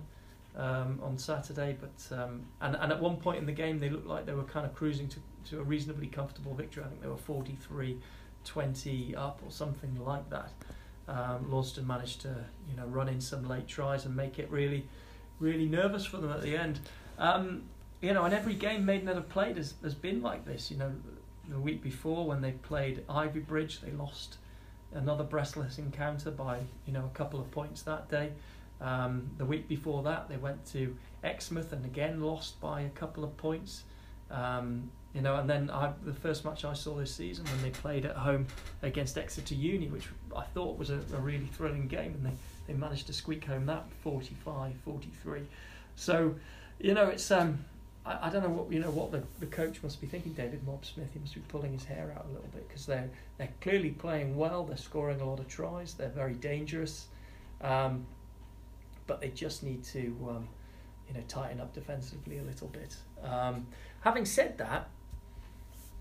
um, 0.56 1.00
on 1.04 1.18
Saturday, 1.18 1.78
but 1.80 2.18
um, 2.18 2.42
and 2.62 2.76
and 2.76 2.92
at 2.92 3.00
one 3.00 3.18
point 3.18 3.38
in 3.38 3.46
the 3.46 3.52
game 3.52 3.80
they 3.80 3.90
looked 3.90 4.08
like 4.08 4.26
they 4.26 4.34
were 4.34 4.44
kind 4.44 4.66
of 4.66 4.74
cruising 4.74 5.08
to, 5.10 5.20
to 5.50 5.60
a 5.60 5.64
reasonably 5.64 6.08
comfortable 6.08 6.54
victory. 6.54 6.84
I 6.84 6.88
think 6.88 7.02
they 7.02 7.08
were 7.08 7.18
43 7.18 7.98
20 8.44 9.16
up 9.16 9.40
or 9.46 9.52
something 9.52 10.04
like 10.04 10.30
that. 10.30 10.52
Um, 11.08 11.52
Launceston 11.52 11.86
managed 11.86 12.22
to 12.22 12.46
you 12.70 12.76
know 12.76 12.86
run 12.86 13.10
in 13.10 13.22
some 13.22 13.48
late 13.48 13.68
tries 13.68 14.06
and 14.06 14.16
make 14.16 14.40
it 14.40 14.50
really 14.50 14.88
really 15.40 15.68
nervous 15.68 16.06
for 16.06 16.18
them 16.18 16.32
at 16.32 16.42
the 16.42 16.56
end. 16.56 16.80
Um, 17.18 17.64
you 18.02 18.14
know, 18.14 18.24
and 18.24 18.34
every 18.34 18.56
game 18.56 18.86
Maidenhead 18.86 19.16
have 19.16 19.30
played 19.30 19.58
has, 19.58 19.76
has 19.84 19.94
been 19.94 20.22
like 20.22 20.46
this. 20.46 20.72
You 20.72 20.78
know, 20.78 20.92
the 21.50 21.60
week 21.60 21.82
before 21.84 22.26
when 22.26 22.42
they 22.42 22.52
played 22.52 23.04
Ivybridge, 23.08 23.82
they 23.82 23.92
lost 23.92 24.38
another 24.94 25.24
breathless 25.24 25.78
encounter 25.78 26.32
by 26.32 26.60
you 26.86 26.94
know 26.94 27.06
a 27.06 27.18
couple 27.18 27.40
of 27.40 27.50
points 27.52 27.82
that 27.84 28.10
day. 28.10 28.32
Um, 28.80 29.30
the 29.38 29.46
week 29.46 29.68
before 29.68 30.02
that, 30.04 30.28
they 30.30 30.38
went 30.38 30.66
to 30.68 30.96
Exmouth 31.24 31.72
and 31.72 31.86
again 31.86 32.22
lost 32.22 32.60
by 32.60 32.82
a 32.82 32.90
couple 32.90 33.24
of 33.24 33.36
points. 33.38 33.84
Um, 34.32 34.90
you 35.14 35.22
know, 35.22 35.36
and 35.36 35.50
then 35.50 35.70
I, 35.70 35.92
the 36.04 36.14
first 36.14 36.46
match 36.46 36.64
I 36.64 36.74
saw 36.74 36.96
this 36.96 37.14
season 37.14 37.46
when 37.46 37.62
they 37.62 37.70
played 37.70 38.06
at 38.06 38.16
home 38.16 38.48
against 38.82 39.18
Exeter 39.18 39.56
Uni, 39.56 39.88
which 39.88 40.08
I 40.36 40.44
thought 40.44 40.78
was 40.78 40.90
a, 40.90 41.00
a 41.14 41.20
really 41.20 41.48
thrilling 41.48 41.88
game, 41.88 42.14
and 42.14 42.26
they, 42.26 42.32
they 42.68 42.74
managed 42.74 43.08
to 43.08 43.14
squeak 43.14 43.44
home 43.46 43.66
that 43.66 43.86
45 44.04 44.74
43. 44.86 45.42
So, 45.96 46.36
you 46.80 46.94
know, 46.94 47.08
it's 47.08 47.30
um, 47.30 47.66
I, 48.06 48.28
I 48.28 48.30
don't 48.30 48.44
know 48.44 48.50
what 48.50 48.72
you 48.72 48.80
know 48.80 48.92
what 48.92 49.12
the, 49.12 49.24
the 49.40 49.46
coach 49.46 49.84
must 49.84 50.02
be 50.02 50.08
thinking. 50.08 50.34
David 50.34 50.66
Mob 50.66 50.86
Smith, 50.86 51.10
he 51.14 51.20
must 51.20 51.36
be 51.36 51.42
pulling 51.42 51.74
his 51.74 51.84
hair 51.84 52.14
out 52.16 52.26
a 52.26 52.34
little 52.34 52.50
bit 52.54 52.68
because 52.68 52.86
they're 52.86 53.10
they're 53.38 53.54
clearly 53.62 53.92
playing 53.92 54.36
well. 54.38 54.64
They're 54.64 54.78
scoring 54.78 55.22
a 55.22 55.26
lot 55.26 55.40
of 55.40 55.48
tries. 55.48 55.94
They're 55.94 56.10
very 56.10 56.34
dangerous, 56.34 57.08
um, 57.62 58.06
but 59.08 59.22
they 59.22 59.30
just 59.30 59.64
need 59.64 59.84
to 59.86 60.16
um, 60.30 60.48
you 61.08 61.14
know 61.14 61.24
tighten 61.28 61.60
up 61.60 61.74
defensively 61.74 62.40
a 62.40 62.44
little 62.44 62.68
bit. 62.70 62.96
Um, 63.24 63.68
having 64.02 64.26
said 64.26 64.58
that, 64.58 64.90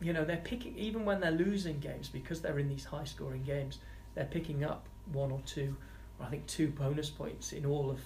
you 0.00 0.12
know 0.12 0.24
they're 0.24 0.38
picking 0.38 0.76
even 0.76 1.04
when 1.04 1.20
they're 1.20 1.30
losing 1.30 1.78
games 1.78 2.08
because 2.08 2.40
they're 2.40 2.58
in 2.58 2.68
these 2.68 2.84
high 2.84 3.04
scoring 3.04 3.42
games. 3.42 3.78
They're 4.14 4.24
picking 4.24 4.64
up 4.64 4.86
one 5.12 5.30
or 5.30 5.40
two, 5.46 5.76
or 6.18 6.26
I 6.26 6.30
think 6.30 6.46
two 6.46 6.68
bonus 6.68 7.10
points 7.10 7.52
in 7.52 7.64
all 7.66 7.90
of 7.90 8.00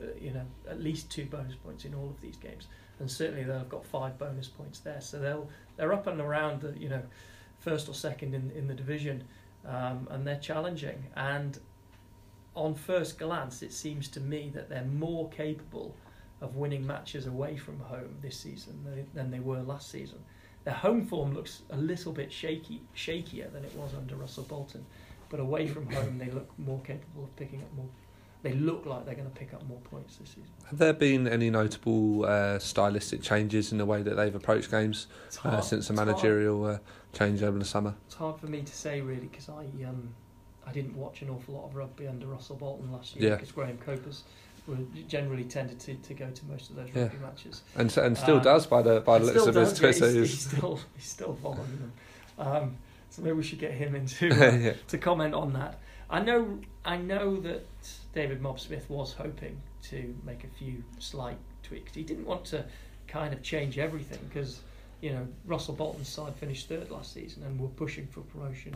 uh, 0.00 0.06
you 0.20 0.32
know 0.32 0.46
at 0.68 0.80
least 0.80 1.10
two 1.10 1.26
bonus 1.26 1.54
points 1.54 1.84
in 1.84 1.94
all 1.94 2.08
of 2.08 2.20
these 2.20 2.36
games, 2.36 2.66
and 2.98 3.10
certainly 3.10 3.42
they've 3.42 3.68
got 3.68 3.84
five 3.84 4.18
bonus 4.18 4.48
points 4.48 4.80
there. 4.80 5.00
So 5.00 5.18
they'll 5.18 5.48
they're 5.76 5.92
up 5.92 6.06
and 6.06 6.20
around 6.20 6.60
the 6.60 6.78
you 6.78 6.88
know 6.88 7.02
first 7.58 7.88
or 7.88 7.94
second 7.94 8.34
in 8.34 8.50
in 8.52 8.66
the 8.68 8.74
division, 8.74 9.24
um, 9.66 10.08
and 10.10 10.26
they're 10.26 10.38
challenging. 10.38 11.04
And 11.16 11.58
on 12.54 12.74
first 12.74 13.18
glance, 13.18 13.62
it 13.62 13.72
seems 13.72 14.08
to 14.08 14.20
me 14.20 14.50
that 14.54 14.68
they're 14.68 14.84
more 14.84 15.28
capable 15.30 15.94
of 16.40 16.56
winning 16.56 16.86
matches 16.86 17.26
away 17.26 17.56
from 17.56 17.78
home 17.80 18.16
this 18.22 18.36
season 18.36 18.82
than, 18.84 19.06
than 19.14 19.30
they 19.30 19.40
were 19.40 19.62
last 19.62 19.90
season. 19.90 20.18
Their 20.64 20.74
home 20.74 21.06
form 21.06 21.34
looks 21.34 21.62
a 21.70 21.76
little 21.76 22.12
bit 22.12 22.30
shaky, 22.32 22.82
shakier 22.94 23.50
than 23.52 23.64
it 23.64 23.74
was 23.74 23.94
under 23.94 24.14
Russell 24.16 24.44
Bolton, 24.44 24.84
but 25.30 25.40
away 25.40 25.66
from 25.66 25.90
home 25.90 26.18
they 26.18 26.30
look 26.30 26.50
more 26.58 26.80
capable 26.80 27.24
of 27.24 27.34
picking 27.36 27.60
up 27.62 27.72
more. 27.76 27.88
They 28.42 28.52
look 28.52 28.86
like 28.86 29.04
they're 29.04 29.14
going 29.14 29.30
to 29.30 29.36
pick 29.36 29.52
up 29.52 29.66
more 29.66 29.80
points 29.90 30.16
this 30.16 30.30
season. 30.30 30.48
Have 30.70 30.78
there 30.78 30.94
been 30.94 31.28
any 31.28 31.50
notable 31.50 32.24
uh, 32.24 32.58
stylistic 32.58 33.20
changes 33.22 33.70
in 33.70 33.76
the 33.76 33.84
way 33.84 34.00
that 34.00 34.14
they've 34.14 34.34
approached 34.34 34.70
games 34.70 35.08
uh, 35.44 35.60
since 35.60 35.88
the 35.88 35.94
managerial 35.94 36.64
uh, 36.64 36.78
change 37.12 37.42
over 37.42 37.58
the 37.58 37.66
summer? 37.66 37.94
It's 38.06 38.14
hard 38.14 38.40
for 38.40 38.46
me 38.46 38.62
to 38.62 38.72
say 38.74 39.02
really 39.02 39.26
because 39.26 39.50
I 39.50 39.64
um, 39.84 40.14
I 40.66 40.72
didn't 40.72 40.96
watch 40.96 41.20
an 41.20 41.28
awful 41.30 41.54
lot 41.54 41.64
of 41.66 41.74
rugby 41.74 42.06
under 42.06 42.26
Russell 42.26 42.56
Bolton 42.56 42.90
last 42.92 43.14
year 43.16 43.30
Yeah. 43.30 43.34
because 43.36 43.52
Graham 43.52 43.76
Copas 43.78 44.22
were 44.22 44.49
generally 45.08 45.44
tended 45.44 45.78
to, 45.80 45.94
to 45.94 46.14
go 46.14 46.30
to 46.30 46.46
most 46.46 46.70
of 46.70 46.76
those 46.76 46.88
Yeah. 46.94 47.02
rugby 47.02 47.18
matches. 47.18 47.62
And 47.74 47.96
and 47.98 48.16
still 48.16 48.36
Um, 48.36 48.42
does 48.42 48.66
by 48.66 48.82
the 48.82 49.00
by 49.00 49.18
the 49.18 49.26
He 49.26 49.32
looks 49.32 49.46
of 49.46 49.54
his 49.54 49.70
does, 49.70 49.78
Twitter. 49.78 50.06
He's, 50.06 50.14
He's, 50.14 50.30
he's 50.30 50.56
still 50.58 50.80
he's 50.96 51.04
still 51.08 51.34
following 51.42 51.78
them. 51.78 51.92
Um, 52.38 52.76
so 53.10 53.22
maybe 53.22 53.36
we 53.36 53.42
should 53.42 53.58
get 53.58 53.72
him 53.72 53.94
into 53.94 54.30
uh, 54.32 54.56
yeah. 54.56 54.72
to 54.88 54.98
comment 54.98 55.34
on 55.34 55.52
that. 55.54 55.78
I 56.08 56.20
know 56.20 56.58
I 56.84 56.96
know 56.96 57.36
that 57.40 57.64
David 58.14 58.40
Mob 58.40 58.58
Smith 58.60 58.88
was 58.88 59.12
hoping 59.12 59.60
to 59.84 60.14
make 60.24 60.44
a 60.44 60.48
few 60.48 60.82
slight 60.98 61.38
tweaks. 61.62 61.94
He 61.94 62.02
didn't 62.02 62.26
want 62.26 62.44
to 62.46 62.64
kind 63.08 63.32
of 63.34 63.42
change 63.42 63.78
everything 63.78 64.18
because 64.28 64.60
you 65.00 65.10
know 65.12 65.26
Russell 65.46 65.74
Bolton's 65.74 66.08
side 66.08 66.34
finished 66.36 66.68
third 66.68 66.90
last 66.90 67.12
season 67.12 67.42
and 67.44 67.58
were 67.60 67.68
pushing 67.68 68.06
for 68.06 68.20
promotion. 68.20 68.74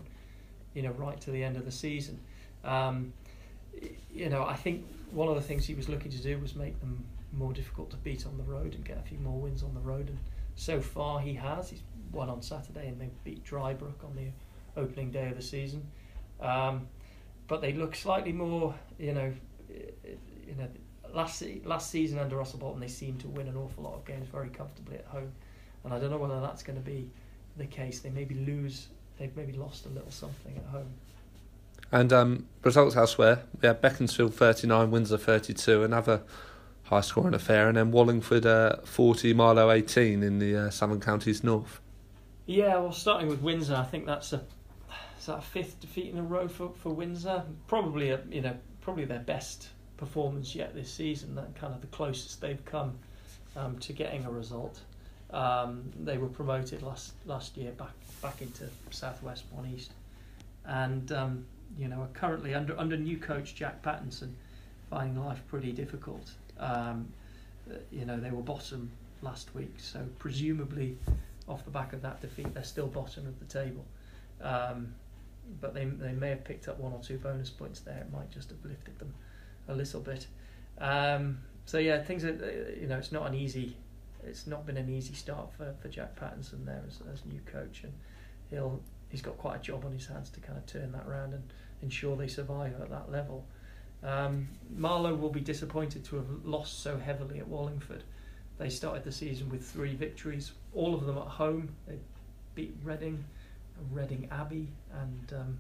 You 0.75 0.83
know, 0.83 0.91
right 0.93 1.21
to 1.21 1.31
the 1.31 1.43
end 1.45 1.57
of 1.57 1.65
the 1.65 1.71
season. 1.73 2.19
Um, 2.65 3.13
you 4.13 4.29
know, 4.29 4.45
I 4.45 4.55
think 4.55 4.85
one 5.11 5.29
of 5.29 5.35
the 5.35 5.41
things 5.43 5.67
he 5.67 5.75
was 5.75 5.89
looking 5.89 6.11
to 6.11 6.19
do 6.19 6.39
was 6.39 6.55
make 6.55 6.79
them 6.81 7.05
more 7.33 7.53
difficult 7.53 7.91
to 7.91 7.97
beat 7.99 8.27
on 8.27 8.37
the 8.37 8.45
road 8.45 8.75
and 8.75 8.85
get 8.85 8.99
a 8.99 9.03
few 9.03 9.19
more 9.19 9.39
wins 9.41 9.63
on 9.63 9.75
the 9.75 9.81
road. 9.81 10.09
And 10.09 10.19
so 10.55 10.81
far, 10.81 11.21
he 11.21 11.35
has. 11.35 11.71
He's 11.71 11.83
won 12.13 12.29
on 12.31 12.43
Saturday 12.43 12.89
and 12.89 13.01
they 13.01 13.11
beat 13.25 13.45
Drybrook 13.45 14.05
on 14.05 14.15
the 14.17 14.81
opening 14.81 15.11
day 15.11 15.29
of 15.29 15.37
the 15.37 15.43
season. 15.43 15.87
Um, 16.41 16.89
but 17.49 17.61
they 17.61 17.73
look 17.73 17.95
slightly 17.95 18.33
more, 18.33 18.75
you 18.99 19.13
know, 19.13 19.33
i- 19.71 20.17
you 20.47 20.55
know, 20.57 20.69
last 21.13 21.43
last 21.65 21.91
season 21.91 22.19
under 22.19 22.37
Russell 22.37 22.59
Bolton, 22.59 22.81
they 22.81 22.89
seemed 22.89 23.21
to 23.21 23.29
win 23.29 23.49
an 23.49 23.57
awful 23.57 23.85
lot 23.85 23.95
of 23.95 24.05
games 24.05 24.29
very 24.29 24.49
comfortably 24.49 24.97
at 24.97 25.05
home, 25.07 25.33
and 25.85 25.93
I 25.95 25.99
don't 25.99 26.11
know 26.11 26.19
whether 26.19 26.41
that's 26.41 26.63
going 26.63 26.79
to 26.79 26.85
be 26.85 27.11
the 27.57 27.67
case. 27.67 28.01
They 28.01 28.11
maybe 28.11 28.35
lose, 28.35 28.89
they've 29.19 29.35
maybe 29.37 29.53
lost 29.53 29.87
a 29.87 29.89
little 29.91 30.11
something 30.11 30.57
at 30.57 30.65
home. 30.65 30.93
And 31.93 32.13
um, 32.13 32.47
results 32.63 32.97
elsewhere. 32.97 33.45
We 33.61 33.69
had 33.69 33.81
Beaconsfield 33.81 34.35
39, 34.35 34.91
Windsor 34.91 35.19
32, 35.19 35.85
another 35.85 36.23
high 36.85 37.01
scoring 37.01 37.35
affair, 37.35 37.69
and 37.69 37.77
then 37.77 37.91
Wallingford 37.91 38.47
uh, 38.47 38.77
40, 38.85 39.33
Marlow 39.35 39.71
18 39.71 40.23
in 40.23 40.39
the 40.39 40.57
uh, 40.57 40.71
Southern 40.71 41.01
Counties 41.01 41.45
North. 41.45 41.81
Yeah, 42.47 42.79
well, 42.79 42.93
starting 42.93 43.29
with 43.29 43.41
Windsor, 43.41 43.75
I 43.75 43.85
think 43.85 44.07
that's 44.07 44.33
a 44.33 44.43
is 45.25 45.29
that 45.29 45.39
a 45.39 45.43
fifth 45.43 45.81
defeat 45.81 46.13
in 46.13 46.19
a 46.19 46.23
row 46.23 46.47
for, 46.47 46.71
for 46.77 46.91
Windsor. 46.91 47.43
Probably 47.67 48.11
a 48.11 48.21
you 48.31 48.43
know 48.43 48.55
probably 48.83 49.07
their 49.07 49.21
best 49.21 49.69
performance 49.97 50.55
yet 50.55 50.75
this 50.75 50.93
season. 50.93 51.35
That 51.35 51.55
kind 51.57 51.73
of 51.73 51.81
the 51.81 51.87
closest 51.87 52.43
they've 52.43 52.63
come 52.67 52.99
um, 53.57 53.79
to 53.79 53.95
getting 53.95 54.27
a 54.27 54.31
result. 54.31 54.81
Um, 55.31 55.91
they 55.99 56.19
were 56.19 56.29
promoted 56.29 56.83
last 56.83 57.15
last 57.25 57.57
year 57.57 57.73
back 57.73 57.95
back 58.21 58.43
into 58.43 58.69
Southwest 58.91 59.45
One 59.51 59.67
East, 59.67 59.93
and 60.67 61.11
um, 61.13 61.47
you 61.79 61.89
know 61.89 62.03
are 62.03 62.09
currently 62.15 62.55
under 62.55 62.79
under 62.79 62.97
new 62.97 63.19
coach 63.19 63.55
Jack 63.55 63.83
Pattinson, 63.83 64.33
finding 64.91 65.23
life 65.25 65.43
pretty 65.49 65.73
difficult. 65.73 66.33
Um, 66.59 67.09
uh, 67.71 67.77
you 67.91 68.05
know 68.05 68.19
they 68.19 68.31
were 68.31 68.43
bottom 68.43 68.91
last 69.23 69.55
week, 69.55 69.75
so 69.79 70.07
presumably 70.19 70.99
off 71.49 71.65
the 71.65 71.71
back 71.71 71.93
of 71.93 72.03
that 72.03 72.21
defeat, 72.21 72.53
they're 72.55 72.65
still 72.65 72.87
bottom 72.87 73.27
of 73.27 73.39
the 73.39 73.45
table. 73.47 73.85
Um, 74.41 74.95
but 75.61 75.75
they 75.75 75.85
they 75.85 76.13
may 76.13 76.31
have 76.31 76.45
picked 76.45 76.69
up 76.69 76.79
one 76.79 76.93
or 76.93 77.01
two 77.01 77.19
bonus 77.19 77.51
points 77.51 77.81
there. 77.81 77.99
It 77.99 78.13
might 78.13 78.31
just 78.31 78.51
have 78.51 78.65
lifted 78.65 78.99
them 78.99 79.13
a 79.69 79.75
little 79.75 80.01
bit. 80.01 80.27
Um, 80.79 81.39
so 81.67 81.79
yeah, 81.79 82.03
things 82.03 82.25
are 82.25 82.31
uh, 82.31 82.81
you 82.81 82.87
know 82.87 82.99
it's 82.99 83.13
not 83.13 83.27
an 83.27 83.35
easy 83.35 83.77
it's 84.27 84.47
not 84.47 84.67
been 84.67 84.77
an 84.77 84.89
easy 84.89 85.15
start 85.15 85.53
for, 85.57 85.75
for 85.81 85.89
Jack 85.89 86.19
Pattinson 86.19 86.65
there 86.65 86.83
as, 86.87 87.01
as 87.13 87.25
new 87.27 87.41
coach, 87.47 87.83
and 87.83 87.93
he'll 88.51 88.81
he's 89.11 89.23
got 89.23 89.37
quite 89.39 89.57
a 89.57 89.61
job 89.61 89.85
on 89.85 89.93
his 89.93 90.07
hands 90.07 90.31
to 90.31 90.41
kind 90.41 90.59
of 90.59 90.67
turn 90.67 90.93
that 90.93 91.07
around 91.07 91.35
and 91.35 91.43
ensure 91.83 92.17
they 92.17 92.29
survive 92.29 92.81
at 92.81 92.91
that 92.91 93.11
level. 93.11 93.45
Um, 94.03 94.49
Marlow 94.77 95.15
will 95.15 95.31
be 95.31 95.41
disappointed 95.41 96.05
to 96.07 96.17
have 96.17 96.27
lost 96.45 96.83
so 96.83 96.99
heavily 96.99 97.39
at 97.39 97.49
Wallingford. 97.49 98.05
They 98.59 98.69
started 98.69 99.03
the 99.03 99.13
season 99.13 99.49
with 99.49 99.65
three 99.65 99.95
victories, 99.95 100.53
all 100.75 100.95
of 100.95 101.07
them 101.07 101.19
at 101.19 101.27
home. 101.27 101.75
They 101.89 101.99
beat 102.55 102.77
Reading, 102.85 103.25
Reading 103.91 104.29
Abbey, 104.31 104.69
and 104.93 105.33
um, 105.33 105.59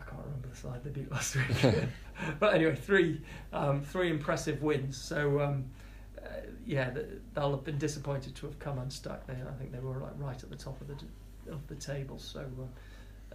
I 0.00 0.10
can't 0.10 0.22
remember 0.24 0.48
the 0.48 0.56
side 0.56 0.82
they 0.82 0.90
beat 0.90 1.10
last 1.12 1.36
week. 1.36 1.74
but 2.40 2.54
anyway, 2.54 2.74
three 2.74 3.20
um, 3.52 3.80
three 3.80 4.10
impressive 4.10 4.62
wins. 4.62 4.96
So 4.96 5.40
um, 5.40 5.64
uh, 6.18 6.28
yeah, 6.66 6.90
they'll 7.34 7.52
have 7.52 7.64
been 7.64 7.78
disappointed 7.78 8.34
to 8.36 8.46
have 8.46 8.58
come 8.58 8.78
unstuck. 8.78 9.26
They, 9.26 9.34
I 9.34 9.52
think 9.58 9.70
they 9.70 9.78
were 9.78 9.98
like 9.98 10.12
right 10.16 10.42
at 10.42 10.50
the 10.50 10.56
top 10.56 10.80
of 10.80 10.88
the 10.88 10.96
of 11.52 11.66
the 11.68 11.76
table. 11.76 12.18
So 12.18 12.40
uh, 12.40 12.66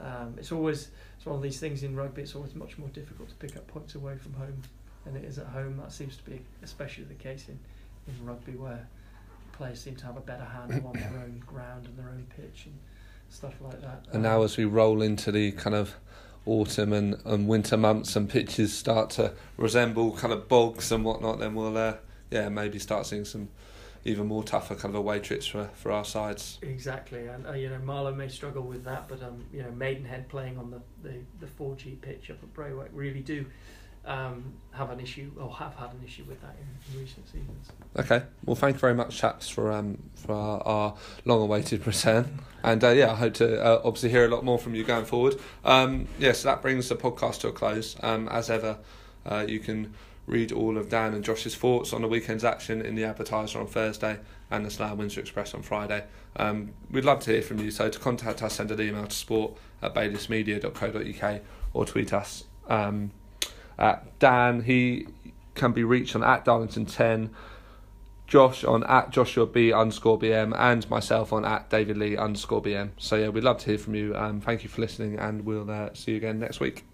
um, 0.02 0.36
it's 0.38 0.52
always 0.52 0.90
it's 1.18 1.26
one 1.26 1.36
of 1.36 1.42
these 1.42 1.60
things 1.60 1.84
in 1.84 1.96
rugby. 1.96 2.22
It's 2.22 2.36
always 2.36 2.56
much 2.56 2.78
more 2.78 2.90
difficult 2.90 3.30
to 3.30 3.36
pick 3.36 3.58
up 3.58 3.68
points 3.68 3.96
away 3.96 4.18
from 4.18 4.34
home 4.34 4.62
than 5.06 5.16
it 5.16 5.26
is 5.26 5.38
at 5.38 5.48
home. 5.48 5.78
That 5.78 5.92
seems 5.92 6.18
to 6.18 6.24
be 6.24 6.42
especially 6.64 7.06
the 7.06 7.16
case 7.16 7.48
in, 7.50 7.60
in 8.08 8.26
rugby 8.26 8.54
where 8.54 8.88
players 9.54 9.82
seem 9.82 9.96
to 9.98 10.06
have 10.06 10.18
a 10.18 10.22
better 10.22 10.46
handle 10.46 10.88
on 10.88 10.94
their 10.94 11.22
own 11.22 11.44
ground 11.48 11.86
and 11.86 11.98
their 11.98 12.10
own 12.10 12.26
pitch 12.36 12.66
and 12.66 12.76
stuff 13.30 13.56
like 13.62 13.82
that. 13.82 14.06
And 14.14 14.24
now 14.24 14.44
as 14.44 14.58
we 14.58 14.66
roll 14.66 15.02
into 15.02 15.32
the 15.32 15.52
kind 15.52 15.76
of 15.76 15.96
autumn 16.46 16.94
and, 16.94 17.18
and 17.26 17.48
winter 17.48 17.78
months 17.78 18.16
and 18.16 18.30
pitches 18.30 18.74
start 18.74 19.10
to 19.12 19.34
resemble 19.58 20.16
kind 20.16 20.34
of 20.34 20.48
bogs 20.48 20.92
and 20.92 21.04
whatnot, 21.04 21.40
then 21.40 21.56
we'll 21.56 21.78
uh, 21.78 21.96
yeah 22.32 22.48
maybe 22.48 22.80
start 22.80 23.06
seeing 23.06 23.26
some 23.26 23.50
even 24.06 24.28
more 24.28 24.44
tougher 24.44 24.76
kind 24.76 24.94
of 24.94 25.00
away 25.00 25.20
trips 25.20 25.46
for, 25.46 25.70
for 25.74 25.92
our 25.92 26.06
sides. 26.06 26.60
Exactly, 26.62 27.28
and 27.28 27.46
uh, 27.48 27.54
you 27.54 27.70
know 27.70 27.80
Marlow 27.80 28.14
may 28.14 28.28
struggle 28.28 28.64
with 28.64 28.84
that, 28.86 29.08
but 29.08 29.22
um, 29.22 29.44
you 29.54 29.62
know 29.62 29.72
Maidenhead 29.72 30.30
playing 30.30 30.58
on 30.58 30.72
the 30.72 30.82
the 31.08 31.16
the 31.40 31.48
four 31.48 31.76
G 31.76 31.98
pitch 32.02 32.30
up 32.30 32.38
at 32.42 32.54
Braywick 32.54 32.90
really 32.94 33.22
do 33.22 33.46
um, 34.06 34.54
have 34.72 34.90
an 34.90 35.00
issue 35.00 35.32
or 35.40 35.54
have 35.54 35.76
had 35.76 35.92
an 35.92 36.02
issue 36.06 36.24
with 36.28 36.42
that 36.42 36.56
in, 36.60 36.94
in 36.94 37.02
recent 37.02 37.28
seasons. 37.28 37.68
Okay, 37.98 38.24
well, 38.46 38.56
thank 38.56 38.76
you 38.76 38.80
very 38.80 38.96
much, 38.96 39.18
chaps, 39.18 39.50
for 39.50 39.72
um 39.72 39.98
for 40.16 40.34
our, 40.34 40.62
our 40.62 40.96
long-awaited 41.26 41.86
return, 41.86 42.40
and 42.64 42.84
uh, 42.84 42.90
yeah, 42.90 43.12
I 43.12 43.16
hope 43.16 43.34
to 43.36 43.64
uh, 43.64 43.82
obviously 43.84 44.10
hear 44.10 44.26
a 44.26 44.30
lot 44.30 44.44
more 44.44 44.58
from 44.58 44.76
you 44.76 44.84
going 44.84 45.06
forward. 45.06 45.36
Um, 45.66 46.08
yes, 46.18 46.20
yeah, 46.20 46.32
so 46.34 46.48
that 46.50 46.62
brings 46.62 46.90
the 46.90 46.96
podcast 46.96 47.42
to 47.42 47.50
a 47.50 47.52
close. 47.52 47.98
Um, 48.02 48.28
as 48.30 48.50
ever, 48.50 48.78
uh, 49.26 49.46
you 49.48 49.60
can 49.60 49.94
read 50.30 50.52
all 50.52 50.78
of 50.78 50.90
Dan 50.90 51.14
and 51.14 51.24
Josh's 51.24 51.56
thoughts 51.56 51.92
on 51.92 52.02
the 52.02 52.08
weekend's 52.08 52.46
action 52.46 52.82
in 52.82 52.96
the 52.96 53.04
Advertiser 53.04 53.60
on 53.60 53.68
Thursday 53.68 54.20
and 54.52 54.66
the 54.66 54.70
Slough 54.70 54.96
Windsor 54.96 55.20
Express 55.20 55.54
on 55.54 55.64
Friday. 55.64 56.04
Um, 56.38 56.72
we'd 56.92 57.06
love 57.06 57.20
to 57.22 57.32
hear 57.32 57.42
from 57.42 57.60
you, 57.60 57.72
so 57.72 57.90
to 57.90 58.00
contact 58.00 58.42
us, 58.44 58.54
send 58.54 58.72
an 58.72 58.80
email 58.80 59.08
to 59.08 59.16
sport 59.16 59.58
at 59.82 59.94
baylismedia.co.uk 59.94 61.42
or 61.74 61.86
tweet 61.86 62.14
us 62.14 62.46
um, 62.68 63.12
at 63.78 64.20
Dan. 64.20 64.62
He 64.62 65.08
can 65.56 65.72
be 65.72 65.84
reached 65.84 66.16
on 66.16 66.24
at 66.24 66.46
Darlington10, 66.46 67.30
Josh 68.28 68.64
on 68.64 68.84
at 68.84 69.10
Joshua 69.10 69.48
B 69.48 69.74
underscore 69.74 70.20
BM, 70.20 70.56
and 70.58 70.88
myself 70.90 71.34
on 71.34 71.44
at 71.44 71.70
David 71.70 71.98
Lee 71.98 72.16
underscore 72.16 72.62
BM. 72.62 72.92
So 72.98 73.16
yeah, 73.16 73.30
we'd 73.30 73.44
love 73.44 73.58
to 73.60 73.66
hear 73.66 73.80
from 73.80 73.96
you. 73.96 74.16
Um, 74.16 74.42
thank 74.42 74.64
you 74.64 74.70
for 74.70 74.82
listening, 74.82 75.18
and 75.18 75.46
we'll 75.46 75.70
uh, 75.70 75.90
see 75.94 76.12
you 76.12 76.18
again 76.18 76.40
next 76.40 76.60
week. 76.60 76.89